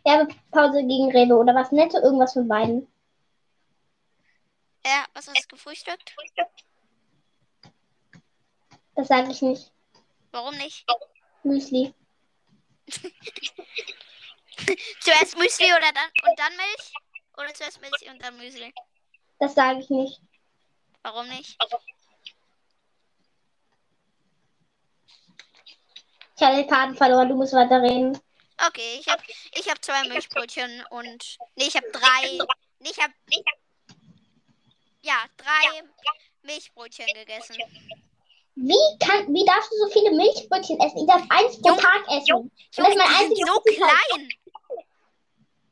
Werbepause 0.04 0.84
gegen 0.84 1.12
Rewe 1.12 1.36
oder 1.36 1.56
was 1.56 1.72
Nette, 1.72 2.00
irgendwas 2.00 2.34
von 2.34 2.48
beiden. 2.48 2.88
Ja, 4.86 5.06
was 5.14 5.28
hast 5.28 5.44
du 5.44 5.56
gefrühstückt? 5.56 6.16
Das 8.96 9.08
sage 9.08 9.32
ich 9.32 9.42
nicht. 9.42 9.72
Warum 10.32 10.56
nicht? 10.58 10.86
Müsli. 11.44 11.94
zuerst 15.00 15.38
Müsli 15.38 15.66
oder 15.66 15.92
dann 15.94 16.30
und 16.30 16.40
dann 16.40 16.56
Milch? 16.56 16.94
Oder 17.38 17.54
zuerst 17.54 17.82
Milch 17.82 18.10
und 18.10 18.22
dann 18.22 18.38
Müsli? 18.38 18.74
Das 19.40 19.56
sage 19.56 19.80
ich 19.80 19.90
nicht. 19.90 20.22
Warum 21.04 21.28
nicht? 21.30 21.58
Ich 26.36 26.42
habe 26.44 26.56
den 26.56 26.70
Faden 26.70 26.96
verloren, 26.96 27.30
du 27.30 27.36
musst 27.36 27.54
weiter 27.54 27.82
reden. 27.82 28.20
Okay, 28.68 29.00
ich 29.00 29.08
habe 29.08 29.24
ich 29.54 29.70
hab 29.70 29.84
zwei 29.84 30.08
Milchbrötchen 30.08 30.84
und. 30.90 31.38
Nee, 31.56 31.66
ich 31.68 31.76
habe 31.76 31.90
drei. 31.92 32.38
Nee, 32.80 32.90
ich 32.90 33.00
habe. 33.00 33.14
Ja, 35.02 35.16
drei 35.38 35.82
Milchbrötchen 36.44 37.08
gegessen. 37.14 37.58
Wie, 38.56 38.98
kann, 39.00 39.34
wie 39.34 39.46
darfst 39.46 39.72
du 39.72 39.78
so 39.78 39.88
viele 39.90 40.12
Milchbrötchen 40.12 40.80
essen? 40.80 41.00
Ich 41.00 41.08
darf 41.08 41.24
eins 41.30 41.60
pro 41.62 41.72
Tag 41.76 42.08
essen. 42.10 42.28
Junge, 42.28 42.52
das 42.76 42.90
ist 42.90 42.98
mein 42.98 43.30
die 43.30 43.36
sind 43.36 43.48
so 43.48 43.60
klein. 43.62 44.30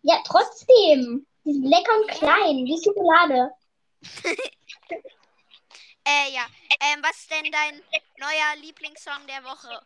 Ja, 0.04 0.18
trotzdem. 0.26 1.26
Die 1.46 1.54
sind 1.54 1.66
lecker 1.66 1.92
und 2.00 2.08
klein, 2.10 2.66
wie 2.66 2.82
Schokolade. 2.84 3.52
Äh, 6.06 6.34
ja. 6.34 6.42
Ähm, 6.82 7.04
was 7.04 7.18
ist 7.18 7.30
denn 7.30 7.52
dein 7.52 7.82
neuer 8.18 8.66
Lieblingssong 8.66 9.28
der 9.28 9.44
Woche? 9.44 9.80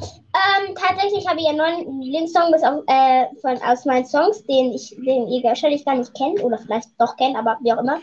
Ähm, 0.00 0.74
tatsächlich 0.74 1.28
habe 1.28 1.40
ich 1.40 1.48
einen 1.48 1.58
neuen 1.58 2.00
Lieblingssong 2.00 2.54
auf, 2.54 2.84
äh, 2.86 3.26
von, 3.42 3.60
aus 3.60 3.84
meinen 3.84 4.06
Songs, 4.06 4.46
den, 4.46 4.72
ich, 4.72 4.90
den 4.96 5.28
ihr 5.28 5.42
wahrscheinlich 5.42 5.84
gar 5.84 5.96
nicht 5.96 6.14
kennt 6.14 6.40
oder 6.42 6.56
vielleicht 6.58 6.88
doch 6.98 7.14
kennt, 7.16 7.36
aber 7.36 7.58
wie 7.60 7.72
auch 7.72 7.78
immer. 7.78 8.00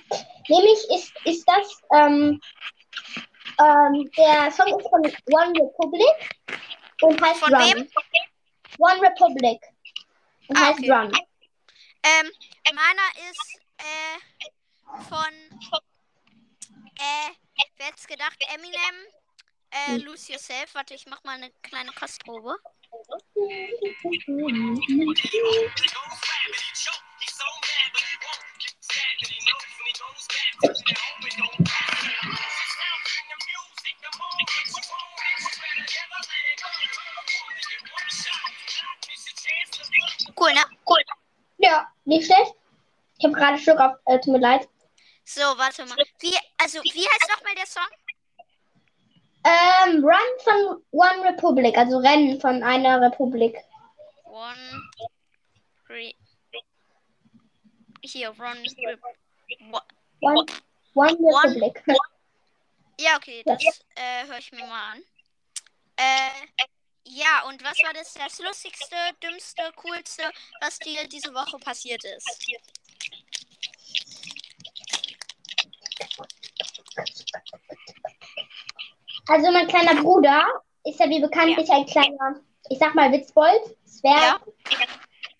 Nämlich 0.49 0.85
ist, 0.91 1.13
ist 1.25 1.47
das 1.47 1.81
ähm, 1.93 2.39
ähm, 3.59 4.11
der 4.17 4.51
Song 4.51 4.67
ist 4.77 4.89
von 4.89 5.01
One 5.01 5.53
Republic 5.59 6.37
und 7.01 7.21
heißt 7.21 7.39
Von 7.39 7.53
Run. 7.53 7.63
wem? 7.63 7.89
One 8.77 9.01
Republic 9.01 9.61
Ah, 10.53 10.67
heißt 10.67 10.79
okay. 10.79 10.91
Run. 10.91 11.11
Ähm, 12.03 12.31
meiner 12.73 13.29
ist 13.29 13.59
äh, 13.77 15.03
von 15.09 15.33
äh, 16.97 17.31
wer 17.77 17.85
hätte 17.87 17.97
gedacht, 18.07 18.37
Eminem, 18.53 18.95
äh, 19.71 19.97
Lose 19.97 20.31
Yourself. 20.31 20.73
Warte, 20.73 20.93
ich 20.93 21.05
mach 21.07 21.23
mal 21.23 21.35
eine 21.35 21.51
kleine 21.61 21.91
Kostprobe. 21.91 22.55
Cool, 40.39 40.51
ne? 40.53 40.61
Ja, 41.57 41.87
nicht 42.05 42.25
schlecht. 42.25 42.53
Ich 43.17 43.25
habe 43.25 43.33
gerade 43.33 43.57
Schluck 43.57 43.79
auf, 43.79 43.93
äh, 44.05 44.19
tut 44.19 44.33
mir 44.33 44.39
leid. 44.39 44.67
So, 45.23 45.41
warte 45.41 45.85
mal. 45.85 45.97
Wie, 46.19 46.35
also, 46.57 46.79
wie 46.83 47.07
heißt 47.07 47.29
nochmal 47.29 47.55
der 47.55 47.65
Song? 47.65 47.83
Ähm, 49.43 50.03
Run 50.03 50.39
von 50.43 50.83
One 50.91 51.23
Republic, 51.23 51.77
also 51.77 51.97
Rennen 51.99 52.39
von 52.41 52.61
einer 52.63 52.99
Republik. 52.99 53.57
One, 54.23 54.81
three. 55.87 56.13
Hier, 58.01 58.29
Run. 58.29 58.57
Wa- 59.71 59.85
One, 60.21 60.45
One 60.95 61.17
One- 61.19 61.55
Republic. 61.55 61.83
Ja, 62.99 63.17
okay, 63.17 63.43
das 63.45 63.61
äh, 63.95 64.25
höre 64.27 64.37
ich 64.39 64.51
mir 64.51 64.65
mal 64.65 64.93
an. 64.93 65.03
Äh, 65.97 66.29
ja, 67.05 67.47
und 67.47 67.63
was 67.63 67.77
war 67.83 67.93
das, 67.93 68.13
das 68.13 68.39
lustigste, 68.39 68.95
dümmste, 69.23 69.63
coolste, 69.75 70.23
was 70.61 70.79
dir 70.79 71.07
diese 71.07 71.33
Woche 71.33 71.57
passiert 71.59 72.03
ist? 72.03 72.47
Also 79.27 79.51
mein 79.51 79.67
kleiner 79.67 80.01
Bruder 80.01 80.43
ist 80.83 80.99
ja 80.99 81.09
wie 81.09 81.19
bekanntlich 81.19 81.69
ein 81.71 81.85
kleiner, 81.85 82.41
ich 82.69 82.79
sag 82.79 82.95
mal 82.95 83.11
Witzbold, 83.11 83.61
Zwerg, 83.85 84.41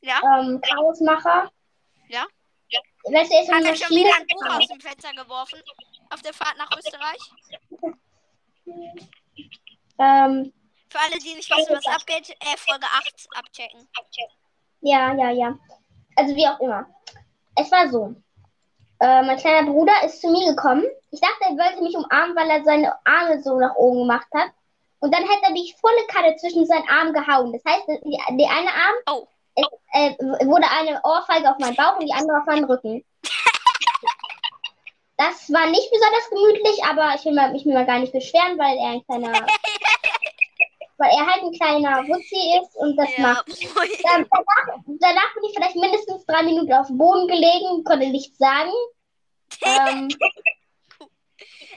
Ja, 0.01 0.21
ähm, 0.39 0.62
Chaosmacher. 0.62 1.51
Ja. 2.10 2.25
Weißt 3.06 3.32
du, 3.32 3.41
ist 3.41 3.51
hat 3.51 3.63
er 3.63 3.75
schon 3.75 3.95
wieder 3.95 4.15
ein 4.15 4.25
Buch 4.28 4.45
aus 4.45 4.67
dem 4.67 4.80
Fenster 4.80 5.13
geworfen 5.13 5.62
auf 6.10 6.21
der 6.21 6.34
Fahrt 6.34 6.58
nach 6.58 6.69
Österreich? 6.78 7.19
Ähm, 9.97 10.51
Für 10.96 11.02
alle, 11.02 11.20
die 11.20 11.36
nicht 11.36 11.50
wissen, 11.50 11.76
was 11.76 11.86
abgeht, 11.88 12.30
äh, 12.40 12.56
Folge 12.56 12.86
8 12.86 13.28
abchecken. 13.36 13.86
ja, 14.80 15.14
ja, 15.14 15.30
ja. 15.30 15.60
Also 16.16 16.34
wie 16.34 16.48
auch 16.48 16.58
immer. 16.62 16.86
Es 17.58 17.70
war 17.70 17.90
so. 17.90 18.16
Äh, 19.02 19.24
mein 19.24 19.36
kleiner 19.36 19.70
Bruder 19.70 19.92
ist 20.06 20.22
zu 20.22 20.30
mir 20.30 20.50
gekommen. 20.52 20.86
Ich 21.12 21.20
dachte, 21.20 21.42
er 21.42 21.58
wollte 21.58 21.84
mich 21.84 21.98
umarmen, 21.98 22.34
weil 22.38 22.50
er 22.50 22.64
seine 22.64 22.94
Arme 23.04 23.42
so 23.44 23.60
nach 23.60 23.76
oben 23.76 24.08
gemacht 24.08 24.28
hat. 24.34 24.52
Und 25.00 25.14
dann 25.14 25.28
hat 25.28 25.40
er 25.44 25.52
mich 25.52 25.76
volle 25.82 26.08
Kanne 26.08 26.38
zwischen 26.38 26.66
seinen 26.66 26.88
Armen 26.88 27.12
gehauen. 27.12 27.52
Das 27.52 27.66
heißt, 27.66 27.90
die, 27.90 28.18
der 28.38 28.50
eine 28.50 28.70
Arm 28.70 28.96
Oh, 29.08 29.28
es, 29.56 29.66
äh, 29.92 30.48
wurde 30.48 30.66
eine 30.70 31.02
Ohrfeige 31.04 31.52
auf 31.52 31.60
meinen 31.60 31.76
Bauch 31.76 32.00
und 32.00 32.06
die 32.06 32.14
andere 32.14 32.38
auf 32.38 32.46
meinen 32.46 32.64
Rücken. 32.64 33.04
Das 35.18 35.50
war 35.50 35.66
nicht 35.68 35.90
besonders 35.92 36.30
gemütlich, 36.30 36.84
aber 36.84 37.16
ich 37.16 37.24
will 37.24 37.34
mal, 37.34 37.50
mich 37.54 37.66
will 37.66 37.74
mal 37.74 37.86
gar 37.86 38.00
nicht 38.00 38.12
beschweren, 38.12 38.60
weil 38.60 38.78
er 38.78 38.90
ein 38.90 39.06
kleiner, 39.06 39.32
weil 40.98 41.12
er 41.12 41.26
halt 41.26 41.44
ein 41.44 41.52
kleiner 41.52 42.08
Wutzi 42.08 42.60
ist 42.62 42.76
und 42.76 42.96
das 42.98 43.10
Ja. 43.18 43.24
macht. 43.24 43.48
Dann, 44.04 44.26
danach, 44.30 44.84
danach 45.00 45.34
bin 45.34 45.44
ich 45.44 45.56
vielleicht 45.56 45.76
mindestens 45.76 46.26
drei 46.26 46.44
Minuten 46.44 46.74
auf 46.74 46.88
dem 46.88 46.98
Boden 46.98 47.28
gelegen, 47.28 47.84
konnte 47.84 48.08
nichts 48.08 48.38
sagen. 48.38 48.72
Ähm, 49.64 50.10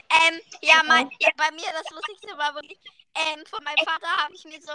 Ähm, 0.09 0.39
ja, 0.61 0.81
mein, 0.87 1.09
ja, 1.19 1.29
bei 1.37 1.51
mir 1.51 1.69
das 1.71 1.89
Lustigste 1.91 2.35
war 2.37 2.55
wirklich, 2.55 2.79
ähm, 3.15 3.45
von 3.45 3.63
meinem 3.63 3.77
Vater 3.85 4.07
habe 4.17 4.33
ich 4.33 4.43
mir 4.45 4.59
so 4.61 4.71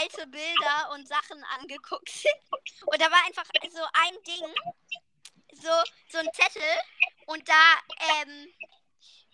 alte 0.00 0.26
Bilder 0.26 0.90
und 0.94 1.06
Sachen 1.06 1.42
angeguckt. 1.58 2.10
Und 2.86 3.00
da 3.00 3.10
war 3.10 3.18
einfach 3.26 3.44
so 3.70 3.82
ein 3.82 4.14
Ding, 4.26 4.46
so, 5.52 5.68
so 6.10 6.18
ein 6.18 6.28
Zettel 6.32 6.62
und 7.26 7.46
da, 7.48 7.54
ähm, 8.22 8.46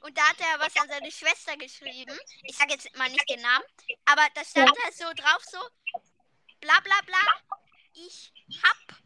und 0.04 0.16
da 0.18 0.22
hat 0.28 0.36
er 0.38 0.60
was 0.60 0.76
an 0.76 0.88
seine 0.88 1.10
Schwester 1.10 1.56
geschrieben. 1.56 2.16
Ich 2.42 2.56
sage 2.56 2.72
jetzt 2.72 2.94
mal 2.96 3.08
nicht 3.08 3.28
den 3.28 3.40
Namen, 3.40 3.64
aber 4.04 4.22
da 4.34 4.44
stand 4.44 4.70
da 4.70 4.92
so 4.92 5.04
drauf 5.14 5.42
so, 5.50 5.58
bla 6.60 6.78
bla 6.80 7.00
bla, 7.06 7.58
ich 7.94 8.32
hab 8.62 8.98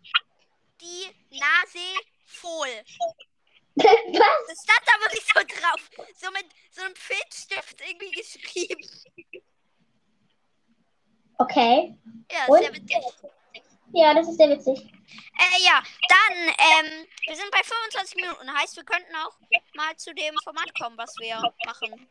die 0.81 1.07
Nase 1.31 2.05
voll. 2.25 2.85
was? 3.77 4.49
Das 4.49 4.65
stand 4.65 4.83
da 4.87 5.01
wirklich 5.03 5.25
so 5.25 5.41
drauf. 5.41 5.91
So 6.17 6.31
mit 6.33 6.47
so 6.73 6.83
einem 6.83 6.97
Filzstift 6.97 7.81
irgendwie 7.81 8.11
geschrieben. 8.11 8.91
Okay. 11.39 11.97
Ja, 12.33 12.47
Und? 12.47 12.59
sehr 12.59 12.75
witzig. 12.75 13.05
Ja, 13.93 14.15
das 14.15 14.29
ist 14.29 14.37
sehr 14.37 14.51
witzig. 14.51 14.98
Äh, 15.11 15.63
ja, 15.65 15.83
dann, 16.09 16.37
ähm, 16.37 17.07
wir 17.27 17.37
sind 17.37 17.51
bei 17.51 17.63
25 17.63 18.17
Minuten. 18.17 18.53
Heißt, 18.53 18.77
wir 18.77 18.85
könnten 18.85 19.15
auch 19.17 19.37
mal 19.75 19.97
zu 19.97 20.15
dem 20.15 20.35
Format 20.45 20.73
kommen, 20.79 20.99
was 20.99 21.15
wir 21.19 21.41
machen 21.67 22.09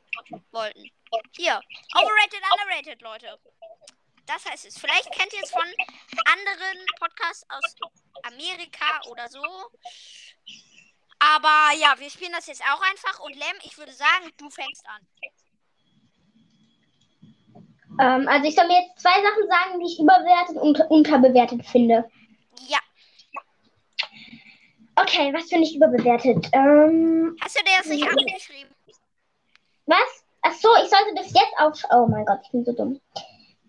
wollten. 0.52 0.90
Hier, 1.36 1.62
overrated, 1.94 2.42
underrated, 2.52 3.02
Leute. 3.02 3.40
Das 4.26 4.46
heißt 4.46 4.66
es. 4.66 4.78
Vielleicht 4.78 5.12
kennt 5.12 5.34
ihr 5.34 5.44
es 5.44 5.52
von 5.52 5.62
anderen 5.62 6.86
Podcasts 7.00 7.46
aus 7.50 7.76
Amerika 8.24 9.02
oder 9.10 9.28
so. 9.30 9.42
Aber 11.20 11.78
ja, 11.80 11.96
wir 11.98 12.10
spielen 12.10 12.34
das 12.34 12.48
jetzt 12.48 12.64
auch 12.64 12.82
einfach. 12.82 13.20
Und 13.20 13.36
Lem, 13.36 13.58
ich 13.64 13.78
würde 13.78 13.94
sagen, 13.94 14.32
du 14.38 14.50
fängst 14.50 14.86
an. 14.88 15.08
Ähm, 18.00 18.28
also 18.28 18.48
ich 18.48 18.56
soll 18.56 18.68
mir 18.68 18.82
jetzt 18.82 19.00
zwei 19.00 19.22
Sachen 19.22 19.48
sagen, 19.48 19.80
die 19.80 19.88
ich 19.88 20.00
überbewertet 20.00 20.58
und 20.58 20.80
unterbewertet 20.90 21.66
finde. 21.66 22.10
Ja. 22.68 22.80
Okay, 25.08 25.34
was 25.34 25.46
finde 25.48 25.66
ich 25.66 25.76
überbewertet? 25.76 26.50
Ähm, 26.52 27.38
Hast 27.42 27.58
du 27.58 27.64
dir 27.64 27.78
das 27.78 27.88
nicht 27.88 28.04
angeschrieben? 28.04 28.76
was? 29.86 30.26
Ach 30.42 30.54
so, 30.54 30.70
ich 30.84 30.90
sollte 30.90 31.16
das 31.16 31.32
jetzt 31.34 31.54
auf. 31.58 31.82
Oh 31.92 32.08
mein 32.08 32.26
Gott, 32.26 32.40
ich 32.44 32.52
bin 32.52 32.66
so 32.66 32.74
dumm. 32.74 33.00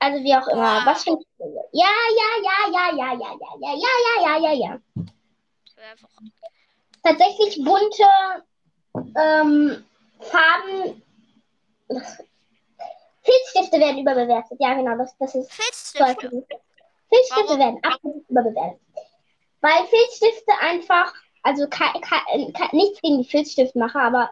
Also 0.00 0.22
wie 0.22 0.34
auch 0.34 0.46
immer. 0.48 0.80
Wow. 0.80 0.86
Was 0.86 1.04
finde 1.04 1.20
ich? 1.20 1.26
Ja, 1.72 1.86
ja, 1.86 2.30
ja, 2.42 2.72
ja, 2.72 2.96
ja, 2.96 3.12
ja, 3.12 3.34
ja, 3.34 3.56
ja, 3.60 3.74
ja, 3.74 4.36
ja, 4.36 4.38
ja, 4.38 4.52
ja, 4.52 4.78
ja. 5.76 5.84
Tatsächlich 7.02 7.64
bunte 7.64 8.04
ähm, 9.16 9.84
Farben. 10.20 11.02
Filzstifte 13.22 13.78
werden 13.78 13.98
überbewertet. 13.98 14.58
Ja, 14.60 14.74
genau, 14.74 14.96
das, 14.96 15.16
das 15.18 15.34
ist 15.34 15.52
Filzstifte. 15.52 16.30
Filzstifte 17.08 17.48
Warum? 17.48 17.58
werden 17.60 17.78
absolut 17.82 18.28
überbewertet. 18.28 18.80
Weil 19.60 19.86
Filzstifte 19.86 20.52
einfach, 20.60 21.12
also 21.42 21.66
ke- 21.68 22.00
ke- 22.00 22.52
ke- 22.52 22.76
nichts 22.76 23.00
gegen 23.00 23.22
die 23.22 23.28
Filzstiftmacher, 23.28 24.00
aber 24.00 24.30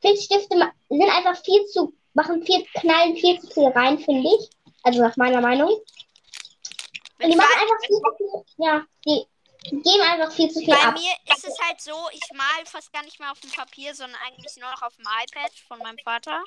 Filzstifte 0.00 0.56
sind 0.88 1.10
einfach 1.10 1.42
viel 1.44 1.64
zu, 1.66 1.92
machen 2.14 2.42
viel, 2.44 2.64
knallen 2.74 3.16
viel 3.16 3.40
zu 3.40 3.48
viel 3.48 3.68
rein, 3.68 3.98
finde 3.98 4.28
ich. 4.28 4.50
Also 4.82 5.00
nach 5.02 5.16
meiner 5.16 5.40
Meinung. 5.40 5.70
Und 5.70 7.30
die 7.30 7.36
machen 7.36 7.60
einfach 7.60 7.80
viel 7.86 7.96
zu 7.96 8.16
viel, 8.16 8.64
ja, 8.64 8.84
die 9.06 9.26
geben 9.70 10.02
einfach 10.02 10.30
viel 10.32 10.50
zu 10.50 10.60
viel 10.60 10.74
Bei 10.74 10.82
ab. 10.84 10.94
mir 10.94 11.12
ist 11.34 11.44
es 11.44 11.58
halt 11.60 11.80
so, 11.80 11.94
ich 12.12 12.20
mal 12.34 12.64
fast 12.66 12.92
gar 12.92 13.02
nicht 13.02 13.18
mehr 13.18 13.32
auf 13.32 13.40
dem 13.40 13.50
Papier, 13.50 13.94
sondern 13.94 14.20
eigentlich 14.26 14.54
nur 14.56 14.70
noch 14.70 14.82
auf 14.82 14.94
dem 14.96 15.06
iPad 15.24 15.50
von 15.66 15.78
meinem 15.78 15.98
Vater. 16.04 16.42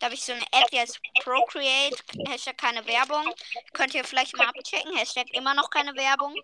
Da 0.00 0.06
habe 0.06 0.14
ich 0.14 0.24
so 0.24 0.32
eine 0.32 0.42
App, 0.52 0.70
die 0.70 0.78
heißt 0.80 0.98
Procreate, 1.22 1.96
Hashtag 2.26 2.56
keine 2.58 2.86
Werbung. 2.86 3.32
Könnt 3.74 3.94
ihr 3.94 4.02
vielleicht 4.02 4.36
mal 4.36 4.48
abchecken, 4.48 4.96
Hashtag 4.96 5.26
immer 5.32 5.54
noch 5.54 5.70
keine 5.70 5.94
Werbung. 5.94 6.34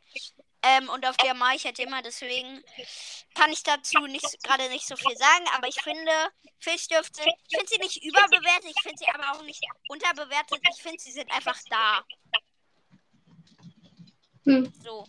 Ähm, 0.66 0.88
und 0.88 1.06
auf 1.06 1.16
der 1.18 1.34
mache 1.34 1.56
ich 1.56 1.64
halt 1.64 1.78
immer, 1.78 2.02
deswegen 2.02 2.64
kann 3.34 3.52
ich 3.52 3.62
dazu 3.62 4.00
nicht 4.06 4.42
gerade 4.42 4.68
nicht 4.70 4.86
so 4.86 4.96
viel 4.96 5.16
sagen, 5.16 5.44
aber 5.54 5.68
ich 5.68 5.80
finde 5.80 6.12
Filzstifte, 6.58 7.22
ich 7.48 7.56
finde 7.56 7.68
sie 7.68 7.78
nicht 7.78 8.02
überbewertet, 8.02 8.70
ich 8.70 8.82
finde 8.82 8.98
sie 8.98 9.08
aber 9.08 9.32
auch 9.32 9.42
nicht 9.42 9.62
unterbewertet, 9.88 10.60
ich 10.72 10.82
finde 10.82 10.98
sie 10.98 11.12
sind 11.12 11.30
einfach 11.30 11.58
da. 11.70 12.04
Hm. 14.44 14.72
So. 14.82 15.06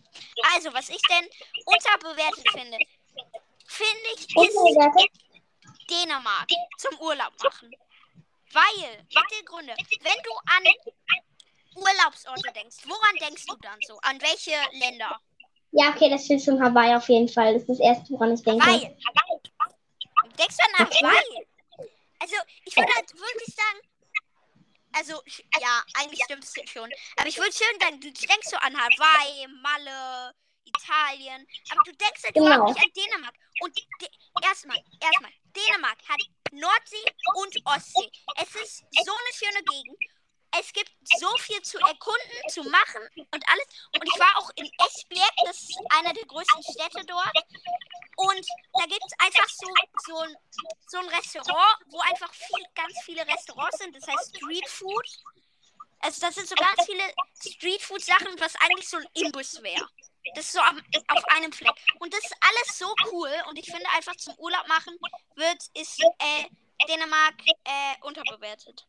Also, 0.53 0.73
was 0.73 0.89
ich 0.89 1.01
denn 1.03 1.29
unterbewertet 1.65 2.49
finde, 2.51 2.77
finde 3.65 4.07
ich, 4.15 4.35
ist? 4.35 5.09
Dänemark 5.89 6.49
zum 6.77 6.99
Urlaub 6.99 7.33
machen. 7.41 7.71
Weil, 8.51 8.97
mit 9.03 9.31
den 9.31 9.45
Gründe, 9.45 9.75
wenn 10.01 10.23
du 10.23 10.31
an 10.45 10.63
Urlaubsorte 11.75 12.51
denkst, 12.53 12.77
woran 12.85 13.15
denkst 13.21 13.45
du 13.45 13.55
dann 13.57 13.79
so? 13.85 13.97
An 14.01 14.19
welche 14.21 14.55
Länder? 14.77 15.19
Ja, 15.71 15.89
okay, 15.89 16.09
das 16.09 16.25
stimmt 16.25 16.43
schon 16.43 16.61
Hawaii 16.61 16.95
auf 16.95 17.07
jeden 17.09 17.27
Fall. 17.27 17.53
Das 17.53 17.63
ist 17.63 17.69
das 17.69 17.79
erste, 17.79 18.13
woran 18.13 18.33
ich 18.33 18.41
denke. 18.43 18.65
Hawaii. 18.65 18.95
Denkst 20.37 20.57
du 20.57 20.63
an 20.63 20.87
Hawaii? 20.87 21.47
Also, 22.19 22.35
ich 22.65 22.75
würde 22.75 22.93
halt 22.95 23.13
wirklich 23.13 23.55
sagen, 23.55 23.79
also, 24.93 25.21
ja, 25.61 25.83
eigentlich 25.99 26.23
stimmt 26.23 26.43
es 26.43 26.53
schon. 26.71 26.89
Aber 27.17 27.27
ich 27.27 27.37
würde 27.37 27.51
schon 27.51 27.79
sagen, 27.79 27.99
du 27.99 28.11
denkst 28.11 28.47
so 28.49 28.57
an 28.57 28.75
Hawaii, 28.75 29.47
Malle, 29.61 30.33
Italien, 30.65 31.45
aber 31.69 31.81
du 31.85 31.91
denkst 31.93 32.23
halt 32.23 32.33
Genau. 32.33 32.47
überhaupt 32.47 32.69
nicht 32.73 32.83
an 32.83 32.91
Dänemark. 32.95 33.35
Und 33.61 33.77
erstmal, 34.43 34.77
erstmal, 34.99 35.31
Dänemark 35.55 35.97
hat 36.09 36.21
Nordsee 36.51 37.05
und 37.35 37.55
Ostsee. 37.65 38.09
Es 38.37 38.55
ist 38.55 38.77
so 39.05 39.11
eine 39.13 39.33
schöne 39.33 39.63
Gegend. 39.63 39.97
Es 40.51 40.71
gibt 40.73 40.91
so 41.19 41.29
viel 41.37 41.61
zu 41.61 41.77
erkunden, 41.79 42.49
zu 42.49 42.63
machen 42.63 43.01
und 43.15 43.43
alles. 43.49 43.65
Und 43.93 44.03
ich 44.03 44.19
war 44.19 44.37
auch 44.37 44.49
in 44.55 44.69
Esbjerg, 44.85 45.31
das 45.45 45.61
ist 45.61 45.79
einer 45.89 46.13
der 46.13 46.25
größten 46.25 46.63
Städte 46.63 47.05
dort. 47.05 47.35
Und 48.15 48.47
da 48.73 48.85
gibt 48.85 49.03
es 49.05 49.13
einfach 49.19 49.49
so, 49.49 49.67
so, 50.05 50.17
ein, 50.19 50.35
so 50.87 50.97
ein 50.97 51.09
Restaurant, 51.09 51.77
wo 51.87 51.99
einfach 52.01 52.33
viel, 52.33 52.65
ganz 52.75 52.97
viele 53.03 53.27
Restaurants 53.27 53.77
sind. 53.77 53.95
Das 53.95 54.07
heißt 54.07 54.35
Street 54.37 54.67
Food. 54.67 55.07
Also 55.99 56.21
das 56.21 56.35
sind 56.35 56.47
so 56.47 56.55
ganz 56.55 56.85
viele 56.85 57.03
Street 57.41 57.81
Food 57.81 58.03
Sachen, 58.03 58.39
was 58.39 58.55
eigentlich 58.57 58.89
so 58.89 58.97
ein 58.97 59.07
Imbiss 59.13 59.61
wäre. 59.61 59.87
Das 60.35 60.45
ist 60.45 60.53
so 60.53 60.59
am, 60.59 60.81
auf 61.07 61.25
einem 61.29 61.51
Fleck. 61.51 61.73
Und 61.99 62.13
das 62.13 62.23
ist 62.23 62.35
alles 62.41 62.77
so 62.77 62.93
cool. 63.11 63.31
Und 63.49 63.57
ich 63.57 63.65
finde 63.65 63.87
einfach 63.95 64.15
zum 64.15 64.33
Urlaub 64.37 64.67
machen 64.67 64.97
wird, 65.35 65.61
ist 65.73 65.99
äh, 66.19 66.45
Dänemark 66.87 67.35
äh, 67.63 67.95
unterbewertet. 68.05 68.85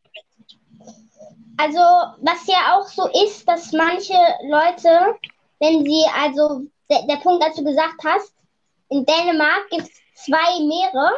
Also, 1.57 1.79
was 1.79 2.47
ja 2.47 2.77
auch 2.77 2.87
so 2.87 3.07
ist, 3.25 3.47
dass 3.47 3.71
manche 3.73 4.13
Leute, 4.43 5.17
wenn 5.59 5.83
sie, 5.85 6.05
also, 6.15 6.61
der, 6.89 7.03
der 7.03 7.17
Punkt, 7.17 7.43
als 7.43 7.55
du 7.57 7.63
gesagt 7.63 8.01
hast, 8.05 8.33
in 8.89 9.05
Dänemark 9.05 9.69
gibt 9.69 9.83
es 9.83 10.23
zwei 10.25 10.59
Meere. 10.65 11.11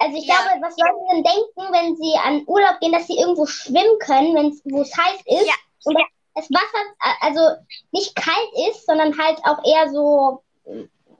Also, 0.00 0.16
ich 0.18 0.26
Ja. 0.26 0.34
glaube, 0.42 0.60
was 0.62 0.76
Leute 0.76 0.98
dann 1.10 1.22
denken, 1.22 1.72
wenn 1.72 1.96
sie 1.96 2.14
an 2.18 2.42
Urlaub 2.46 2.80
gehen, 2.80 2.92
dass 2.92 3.06
sie 3.06 3.16
irgendwo 3.18 3.46
schwimmen 3.46 3.98
können, 4.00 4.60
wo 4.64 4.82
es 4.82 4.96
heiß 4.96 5.20
ist. 5.26 5.46
Ja. 5.46 5.54
Und 5.84 5.96
das 6.34 6.48
Wasser, 6.50 7.16
also, 7.20 7.56
nicht 7.92 8.14
kalt 8.16 8.48
ist, 8.70 8.84
sondern 8.86 9.16
halt 9.16 9.38
auch 9.44 9.64
eher 9.64 9.88
so, 9.90 10.42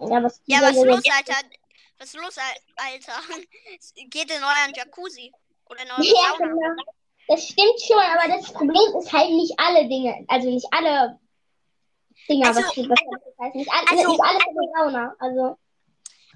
ja, 0.00 0.22
was, 0.22 0.40
Ja, 0.46 0.62
was 0.62 0.74
los, 0.74 1.02
Alter? 1.16 1.36
Was 1.98 2.12
los, 2.14 2.36
Al- 2.38 2.86
Alter? 2.92 3.12
Geht 4.10 4.30
in 4.32 4.42
euren 4.42 4.74
Jacuzzi 4.74 5.32
oder 5.70 5.82
in 5.82 5.90
eure 5.92 6.04
Ja, 6.04 6.32
Sauna? 6.32 6.48
genau. 6.48 6.82
Das 7.32 7.48
stimmt 7.48 7.80
schon, 7.80 7.98
aber 7.98 8.28
das 8.36 8.52
Problem 8.52 8.94
ist 8.98 9.10
halt 9.10 9.30
nicht 9.30 9.54
alle 9.56 9.88
Dinge, 9.88 10.22
also 10.28 10.50
nicht 10.50 10.66
alle 10.70 11.18
Dinger, 12.28 12.48
Also- 12.48 12.60
was, 12.60 12.76
was 12.76 12.98
das 13.00 13.38
heißt. 13.40 13.54
Nicht, 13.54 13.70
all, 13.72 13.84
also- 13.88 14.10
nicht 14.12 14.20
alles 14.22 14.42
in 14.46 14.54
der 14.54 14.70
Sauna. 14.76 15.16
Also, 15.18 15.58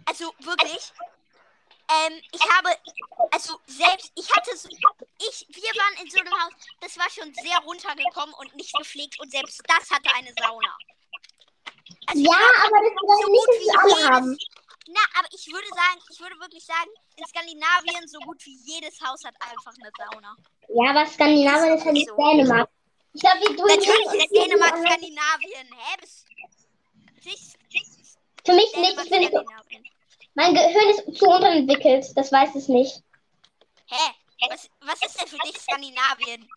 Also 0.07 0.25
wirklich. 0.39 0.93
Ähm, 1.89 2.21
ich 2.33 2.41
habe, 2.51 2.71
also 3.31 3.59
selbst, 3.67 4.11
ich 4.17 4.35
hatte 4.35 4.57
so, 4.57 4.69
ich, 5.19 5.47
wir 5.51 5.71
waren 5.81 6.03
in 6.03 6.11
so 6.11 6.19
einem 6.19 6.33
Haus, 6.33 6.53
das 6.81 6.99
war 6.99 7.11
schon 7.11 7.33
sehr 7.35 7.59
runtergekommen 7.65 8.35
und 8.41 8.57
nicht 8.57 8.75
gepflegt 8.77 9.21
und 9.21 9.31
selbst 9.31 9.63
das 9.69 9.91
hatte 9.91 10.09
eine 10.17 10.33
Sauna. 10.41 10.77
Also 12.07 12.23
ja, 12.23 12.39
aber 12.65 12.81
das 12.83 12.95
bedeutet 13.01 13.31
nicht, 13.31 13.49
dass 13.49 13.63
sie 13.63 13.79
alle 13.79 14.09
haben. 14.15 14.39
Na, 14.97 15.21
aber 15.21 15.29
ich 15.31 15.47
würde 15.53 15.69
sagen, 15.69 16.01
ich 16.11 16.21
würde 16.21 16.37
wirklich 16.41 16.65
sagen, 16.65 16.89
in 17.17 17.27
Skandinavien 17.27 18.09
so 18.09 18.19
gut 18.21 18.41
wie 18.47 18.57
jedes 18.65 18.99
Haus 19.03 19.23
hat 19.25 19.35
einfach 19.41 19.75
eine 19.77 19.91
Sauna. 19.93 20.35
Ja, 20.69 20.91
aber 20.91 21.07
Skandinavien 21.07 21.77
ist 21.77 21.85
halt 21.85 21.93
nicht 21.93 22.09
So. 22.09 22.17
Dänemark. 22.17 22.71
Ich 23.13 23.21
glaube, 23.21 23.41
wie 23.41 23.57
du 23.57 23.67
Natürlich 23.67 24.25
ist 24.25 24.31
Dänemark 24.33 24.77
Skandinavien. 24.79 25.69
Hä? 25.77 25.97
Bis, 26.01 26.25
sich, 27.23 27.55
Für 28.45 28.55
mich 28.55 28.73
nicht. 28.77 28.97
Dänemark 28.97 29.05
Ich 29.05 29.13
finde, 29.13 29.29
Skandinavien. 29.29 29.85
Mein 30.35 30.55
Gehirn 30.55 30.89
ist 30.91 31.19
zu 31.19 31.27
unterentwickelt, 31.27 32.07
das 32.17 32.33
weiß 32.33 32.55
es 32.55 32.69
nicht. 32.69 33.03
Hä? 33.87 34.15
Was, 34.49 34.69
was 34.81 35.03
ist 35.03 35.21
denn 35.21 35.29
für 35.29 35.39
dich 35.39 35.59
Skandinavien? 35.59 36.49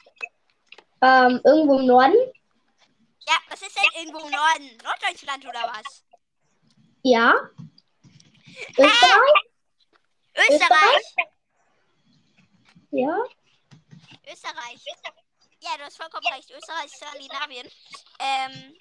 Ähm, 1.01 1.41
irgendwo 1.43 1.79
im 1.79 1.85
Norden? 1.87 2.17
Ja, 3.27 3.35
was 3.49 3.61
ist 3.61 3.75
denn 3.75 4.01
irgendwo 4.01 4.19
im 4.19 4.31
Norden? 4.31 4.77
Norddeutschland 4.83 5.45
oder 5.45 5.71
was? 5.73 6.03
Ja. 7.03 7.33
Österreich? 8.77 9.33
Österreich? 10.49 11.15
Ja. 12.91 13.23
Österreich. 14.31 14.83
Ja, 15.61 15.69
du 15.77 15.83
hast 15.83 15.97
vollkommen 15.97 16.25
recht. 16.33 16.49
Österreich, 16.51 16.91
Skandinavien. 16.91 17.67
Ähm, 18.19 18.75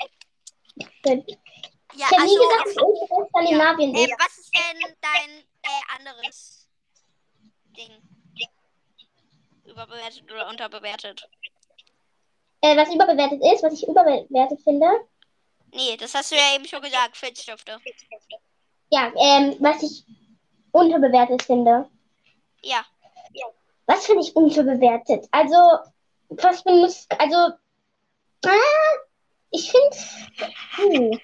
ja, 1.95 2.07
Ich 2.11 2.11
nie 2.11 2.17
also. 2.19 2.49
gedacht, 2.49 2.67
dass 2.67 2.77
Österreich 2.77 3.29
Skandinavien 3.31 3.95
Ähm, 3.95 4.05
ist. 4.05 4.15
was 4.19 4.39
ist 4.39 4.55
denn 4.55 4.97
dein 5.01 5.31
äh, 5.63 5.83
anderes 5.99 6.69
Ding? 7.77 8.03
Überbewertet 9.65 10.31
oder 10.31 10.49
unterbewertet? 10.49 11.29
Äh, 12.63 12.77
was 12.77 12.93
überbewertet 12.95 13.41
ist, 13.53 13.63
was 13.63 13.73
ich 13.75 13.87
überbewertet 13.87 14.61
finde. 14.63 14.89
Nee, 15.73 15.97
das 15.97 16.15
hast 16.15 16.31
du 16.33 16.37
ja 16.37 16.55
eben 16.55 16.65
schon 16.67 16.81
gesagt. 16.81 17.17
Filzstifte. 17.17 17.79
Ja, 18.91 19.13
ähm, 19.17 19.57
was 19.61 19.83
ich 19.83 20.05
unterbewertet 20.73 21.43
finde. 21.43 21.89
Ja. 22.63 22.85
Was 23.87 24.05
finde 24.07 24.23
ich 24.23 24.37
unterbewertet? 24.37 25.27
Also, 25.31 25.57
was 26.29 26.63
benutzt, 26.63 27.11
also, 27.19 27.55
ah, 28.45 28.51
ich 29.51 29.71
finde, 29.71 29.97
hm, 30.77 31.21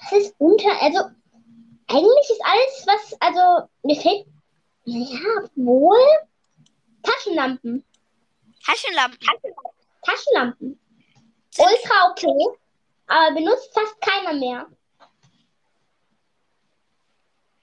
was 0.00 0.12
ist 0.12 0.34
unter, 0.38 0.70
also, 0.82 0.98
eigentlich 1.86 2.30
ist 2.30 2.42
alles, 2.44 2.86
was, 2.86 3.20
also, 3.20 3.68
mir 3.84 3.94
fällt, 3.96 4.26
ja, 4.84 5.48
wohl, 5.54 5.96
Taschenlampen, 7.04 7.84
Taschenlampen. 8.66 9.28
Taschenlampen, 10.02 10.80
Sind- 11.50 11.66
ultra 11.68 12.10
okay, 12.10 12.58
aber 13.06 13.34
benutzt 13.34 13.72
fast 13.72 14.00
keiner 14.00 14.32
mehr. 14.34 14.66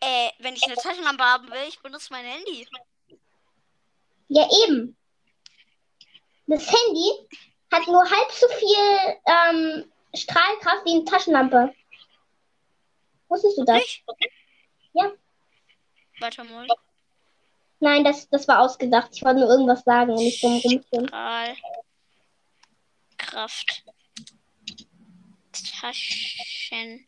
Äh, 0.01 0.31
wenn 0.39 0.55
ich 0.55 0.63
eine 0.63 0.75
Taschenlampe 0.75 1.23
haben 1.23 1.49
will, 1.51 1.67
ich 1.67 1.79
benutze 1.79 2.11
mein 2.11 2.25
Handy. 2.25 2.67
Ja, 4.29 4.47
eben. 4.65 4.97
Das 6.47 6.67
Handy 6.67 7.11
hat 7.71 7.87
nur 7.87 8.03
halb 8.09 8.31
so 8.31 8.47
viel 8.47 9.19
ähm, 9.25 9.91
Strahlkraft 10.15 10.85
wie 10.85 10.95
eine 10.95 11.05
Taschenlampe. 11.05 11.73
Wusstest 13.29 13.57
du 13.59 13.63
das? 13.63 13.77
Nicht? 13.77 14.03
Ja. 14.93 15.11
Warte 16.19 16.43
mal. 16.43 16.67
Nein, 17.79 18.03
das, 18.03 18.27
das 18.29 18.47
war 18.47 18.59
ausgedacht. 18.61 19.09
Ich 19.13 19.23
wollte 19.23 19.39
nur 19.39 19.49
irgendwas 19.49 19.83
sagen 19.83 20.11
und 20.11 20.17
nicht 20.17 20.43
rumstehen. 20.43 21.07
Strahlkraft. 23.17 23.83
Taschenlampe. 25.79 27.05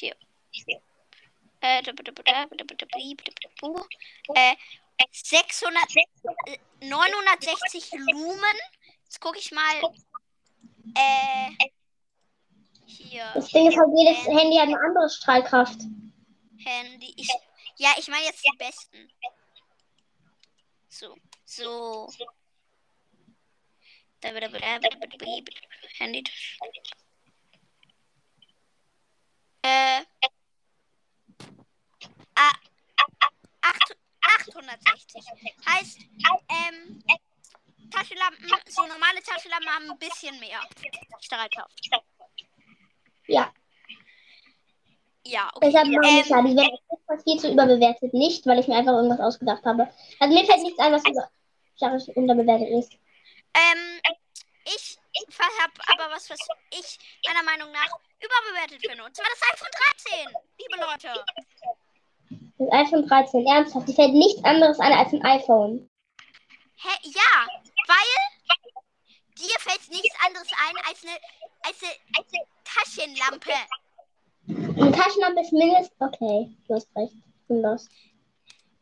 hier. 0.00 0.16
Äh, 4.34 4.56
600, 5.12 5.82
960 6.80 7.92
Lumen. 7.92 8.56
Jetzt 9.04 9.20
gucke 9.20 9.38
ich 9.38 9.52
mal. 9.52 9.80
Äh, 10.94 11.50
hier. 12.86 13.30
Das 13.34 13.48
Ding 13.48 13.68
ist 13.68 13.76
halt, 13.76 13.88
jedes 13.96 14.26
Handy, 14.26 14.40
Handy 14.40 14.56
hat 14.56 14.68
eine 14.68 14.80
andere 14.80 15.10
Strahlkraft. 15.10 15.80
Handy. 16.64 17.14
Ich, 17.16 17.28
ja, 17.76 17.90
ich 17.98 18.08
meine 18.08 18.24
jetzt 18.24 18.44
die 18.44 18.56
besten. 18.56 19.10
So, 20.88 21.16
so. 21.44 22.08
Handy. 25.98 26.24
Äh. 29.62 30.00
Ah, 32.34 32.52
acht- 33.62 33.96
860. 34.22 35.22
Heißt, 35.68 35.98
ähm, 36.48 37.02
Taschenlampen, 37.90 38.48
so 38.68 38.82
normale 38.86 39.20
Taschenlampen 39.22 39.68
haben 39.68 39.90
ein 39.90 39.98
bisschen 39.98 40.38
mehr 40.40 40.60
Strahlkraft. 41.20 41.90
Ja, 43.26 43.52
Ja, 45.24 45.50
okay. 45.54 45.66
deshalb 45.68 45.88
meine 45.88 46.20
ich 46.20 46.30
Ähm, 46.30 46.30
ja, 46.30 46.42
die 46.42 46.56
werden 46.56 46.78
fast 47.06 47.24
viel 47.24 47.38
zu 47.38 47.52
überbewertet. 47.52 48.14
Nicht, 48.14 48.46
weil 48.46 48.58
ich 48.58 48.68
mir 48.68 48.76
einfach 48.76 48.92
irgendwas 48.92 49.20
ausgedacht 49.20 49.64
habe. 49.64 49.88
Also 50.18 50.34
mir 50.34 50.44
fällt 50.46 50.62
nichts 50.62 50.78
ein, 50.78 50.92
was 50.92 51.04
über 51.04 51.30
was 51.80 52.08
unterbewertet 52.08 52.68
ist. 52.70 52.92
Ähm, 53.54 54.00
ich 54.64 54.98
habe 55.60 55.72
aber 55.86 56.14
was, 56.14 56.30
was 56.30 56.38
ich 56.70 56.98
meiner 57.26 57.42
Meinung 57.42 57.72
nach 57.72 57.88
überbewertet 58.18 58.80
finde. 58.86 59.04
Und 59.04 59.14
zwar 59.14 59.26
das 59.26 59.42
iPhone 59.54 59.68
13, 60.04 60.36
liebe 60.58 60.80
Leute. 60.80 61.24
Das 62.58 62.72
iPhone 62.72 63.06
13, 63.08 63.46
ernsthaft, 63.46 63.88
die 63.88 63.94
fällt 63.94 64.12
nichts 64.12 64.44
anderes 64.44 64.78
ein 64.80 64.92
als 64.92 65.12
ein 65.12 65.24
iPhone. 65.24 65.90
Hä? 66.76 66.88
Ja, 67.02 67.46
weil 67.86 68.96
dir 69.38 69.60
fällt 69.60 69.90
nichts 69.90 70.16
anderes 70.24 70.48
ein 70.68 70.76
als 70.88 71.02
eine, 71.02 71.18
als 71.62 71.82
eine, 71.82 71.92
als 72.16 72.26
eine 72.32 72.44
Taschenlampe. 72.64 73.52
Eine 74.80 74.92
Taschenlampe 74.92 75.40
ist 75.40 75.52
mindestens. 75.52 76.00
Okay, 76.00 76.50
du 76.66 76.74
hast 76.74 76.88
recht. 76.96 77.14
Ich 77.14 77.46
bin 77.48 77.62
los. 77.62 77.88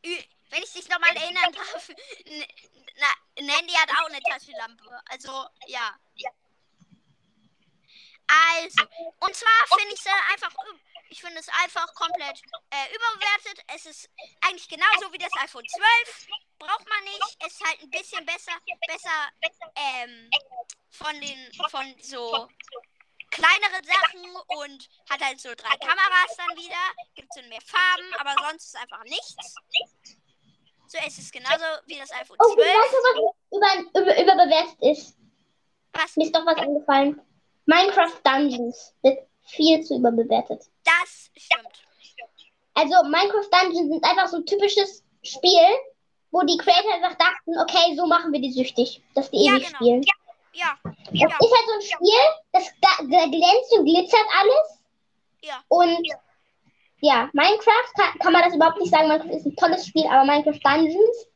Wenn 0.03 0.62
ich 0.62 0.72
dich 0.72 0.88
nochmal 0.88 1.14
erinnern 1.14 1.53
darf, 1.53 1.90
na, 2.99 3.07
ein 3.39 3.49
Handy 3.49 3.73
hat 3.75 3.91
auch 3.91 4.09
eine 4.09 4.21
Taschenlampe. 4.21 5.01
Also, 5.09 5.47
ja. 5.67 5.97
Also, 8.27 8.83
und 9.21 9.35
zwar 9.35 9.79
finde 9.79 9.95
ich 9.95 10.01
es 10.01 10.07
einfach, 10.33 10.55
ich 11.09 11.21
finde 11.21 11.41
es 11.41 11.49
einfach 11.49 11.93
komplett 11.95 12.43
äh, 12.71 12.95
überbewertet. 12.95 13.65
Es 13.75 13.87
ist 13.87 14.11
eigentlich 14.43 14.69
genauso 14.69 15.13
wie 15.13 15.19
das 15.19 15.33
iPhone 15.41 15.67
12. 15.67 16.27
Braucht 16.59 16.89
man 16.89 17.05
nicht. 17.05 17.37
Es 17.41 17.55
ist 17.55 17.67
halt 17.67 17.81
ein 17.81 17.91
bisschen 17.91 18.27
besser, 18.27 18.53
besser 18.87 19.33
ähm, 19.77 20.31
von 20.91 21.19
den, 21.21 21.53
von 21.71 21.95
so 22.03 22.49
kleineren 23.31 23.85
Sachen 23.85 24.37
und 24.49 24.89
hat 25.09 25.21
halt 25.21 25.41
so 25.41 25.55
drei 25.55 25.77
Kameras 25.79 26.37
dann 26.37 26.57
wieder. 26.57 26.95
Gibt 27.15 27.29
es 27.31 27.43
in 27.43 27.49
mehr 27.49 27.63
Farben, 27.63 28.15
aber 28.19 28.35
sonst 28.47 28.67
ist 28.67 28.77
einfach 28.77 29.05
nichts. 29.05 29.55
So, 30.88 30.98
es 31.07 31.18
ist 31.18 31.33
genauso 31.33 31.64
wie 31.87 31.98
das 31.98 32.11
iPhone 32.12 32.37
Oh, 32.40 32.55
12. 32.55 32.66
weißt 32.66 32.92
du, 32.92 32.96
was 33.05 33.92
über, 33.92 34.01
über, 34.01 34.22
überbewertet 34.22 34.79
ist? 34.81 35.16
Was? 35.92 36.16
Mir 36.16 36.24
ist 36.24 36.35
doch 36.35 36.46
was 36.46 36.57
eingefallen. 36.57 37.20
Minecraft 37.66 38.20
Dungeons 38.24 38.94
wird 39.03 39.18
viel 39.42 39.83
zu 39.85 39.96
überbewertet. 39.98 40.64
Das 40.85 41.31
stimmt. 41.37 41.85
Also 42.74 43.03
Minecraft 43.05 43.51
Dungeons 43.51 43.90
sind 43.90 44.05
einfach 44.05 44.29
so 44.29 44.38
ein 44.38 44.46
typisches 44.46 45.05
Spiel, 45.22 45.66
wo 46.31 46.42
die 46.42 46.57
Creator 46.57 46.94
einfach 46.94 47.16
dachten, 47.18 47.59
okay, 47.61 47.94
so 47.96 48.07
machen 48.07 48.33
wir 48.33 48.40
die 48.40 48.53
süchtig, 48.53 49.03
dass 49.14 49.31
die 49.31 49.44
Ja, 49.44 49.53
ewig 49.57 49.66
genau. 49.66 49.77
spielen. 49.79 50.03
Ja, 50.55 50.79
Das 50.85 50.94
ja, 51.12 51.27
ist 51.27 51.33
halt 51.33 51.66
so 51.66 51.72
ein 51.74 51.83
Spiel, 51.83 52.20
das 52.53 52.64
da, 52.81 52.88
da 53.05 53.27
glänzt 53.27 53.72
und 53.77 53.85
glitzert 53.85 54.27
alles. 54.40 54.81
ja. 55.42 55.62
Und 55.68 56.07
ja, 56.07 56.16
Minecraft 57.33 57.93
kann, 57.97 58.19
kann 58.19 58.33
man 58.33 58.43
das 58.43 58.55
überhaupt 58.55 58.79
nicht 58.79 58.91
sagen. 58.91 59.09
Minecraft 59.09 59.37
ist 59.37 59.47
ein 59.47 59.57
tolles 59.57 59.87
Spiel, 59.87 60.07
aber 60.07 60.25
Minecraft 60.25 60.61
Dungeons, 60.63 61.27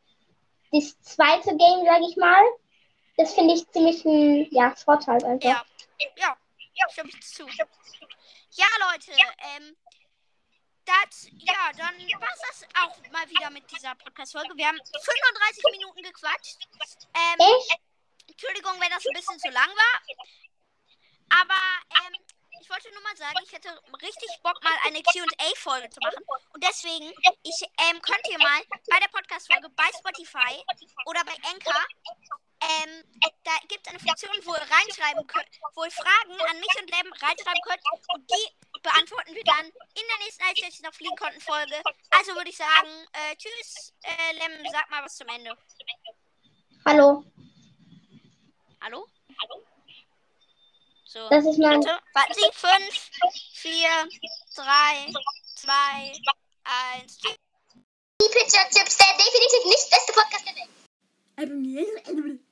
das 0.72 1.00
zweite 1.02 1.56
Game, 1.56 1.84
sage 1.84 2.04
ich 2.08 2.16
mal, 2.16 2.42
das 3.16 3.34
finde 3.34 3.54
ich 3.54 3.68
ziemlich 3.70 4.04
ein 4.04 4.48
ja, 4.50 4.74
halt 4.86 5.24
einfach. 5.24 5.42
Ja, 5.42 5.64
ja, 6.16 6.36
ja, 6.74 6.88
stimme 6.90 7.10
ich 7.10 7.20
zu. 7.22 7.46
Ja, 8.54 8.66
Leute, 8.90 9.12
ähm, 9.56 9.76
das, 10.84 11.28
ja, 11.38 11.70
dann 11.76 11.94
war 12.20 12.28
das 12.28 12.66
auch 12.82 13.12
mal 13.12 13.28
wieder 13.30 13.50
mit 13.50 13.70
dieser 13.70 13.94
Podcast-Folge. 13.94 14.56
Wir 14.56 14.66
haben 14.66 14.78
35 14.78 15.64
Minuten 15.70 16.02
gequatscht. 16.02 16.68
Ähm? 17.14 17.46
Entschuldigung, 18.28 18.72
wenn 18.80 18.90
das 18.90 19.06
ein 19.06 19.14
bisschen 19.14 19.38
zu 19.38 19.48
lang 19.50 19.68
war. 19.68 20.02
Aber, 21.40 21.60
ähm, 22.02 22.14
ich 22.62 22.70
wollte 22.70 22.92
nur 22.92 23.02
mal 23.02 23.16
sagen, 23.16 23.38
ich 23.42 23.52
hätte 23.52 23.68
richtig 24.00 24.30
Bock, 24.42 24.62
mal 24.62 24.78
eine 24.86 25.02
QA-Folge 25.02 25.90
zu 25.90 25.98
machen. 26.00 26.22
Und 26.54 26.62
deswegen, 26.62 27.10
ich, 27.42 27.58
ähm, 27.90 28.00
könnt 28.00 28.22
ihr 28.30 28.38
mal 28.38 28.62
bei 28.88 29.00
der 29.00 29.08
Podcast-Folge 29.08 29.68
bei 29.70 29.90
Spotify 29.98 30.62
oder 31.06 31.24
bei 31.24 31.34
Anchor, 31.50 31.82
ähm, 32.62 33.02
da 33.42 33.50
gibt 33.66 33.84
es 33.84 33.90
eine 33.90 33.98
Funktion, 33.98 34.30
wo 34.44 34.54
ihr 34.54 34.62
reinschreiben 34.62 35.26
könnt, 35.26 35.48
wo 35.74 35.82
ihr 35.82 35.90
Fragen 35.90 36.38
an 36.38 36.60
mich 36.60 36.70
und 36.78 36.88
Lem 36.88 37.12
reinschreiben 37.12 37.62
könnt. 37.66 37.82
Und 38.14 38.30
die 38.30 38.80
beantworten 38.80 39.34
wir 39.34 39.44
dann 39.44 39.66
in 39.66 40.06
der 40.06 40.18
nächsten 40.22 40.44
als 40.44 40.80
noch 40.82 40.94
fliegen 40.94 41.16
konnten 41.16 41.40
Folge. 41.40 41.82
Also 42.10 42.34
würde 42.34 42.50
ich 42.50 42.56
sagen, 42.56 43.06
äh, 43.12 43.34
tschüss, 43.34 43.92
äh, 44.02 44.32
Lem, 44.34 44.64
sag 44.70 44.88
mal 44.88 45.04
was 45.04 45.16
zum 45.16 45.26
Ende. 45.28 45.56
Hallo. 46.86 47.24
Hallo? 48.80 49.08
So. 51.12 51.28
Das 51.28 51.44
ist 51.44 51.58
mein. 51.58 51.84
Warte, 51.84 52.02
warten 52.14 52.32
Sie. 52.32 52.40
5, 52.52 53.10
4, 53.52 53.70
3, 54.56 55.12
2, 55.56 55.72
1. 57.02 57.18
Die 57.18 58.28
Pizza 58.28 58.60
Chips, 58.70 58.96
der 58.96 59.12
definitiv 59.18 59.64
nicht 59.66 59.90
beste 59.90 60.12
Podcast 60.14 60.46
der 60.46 60.54
Welt. 60.56 60.70
Abonnieren, 61.36 62.48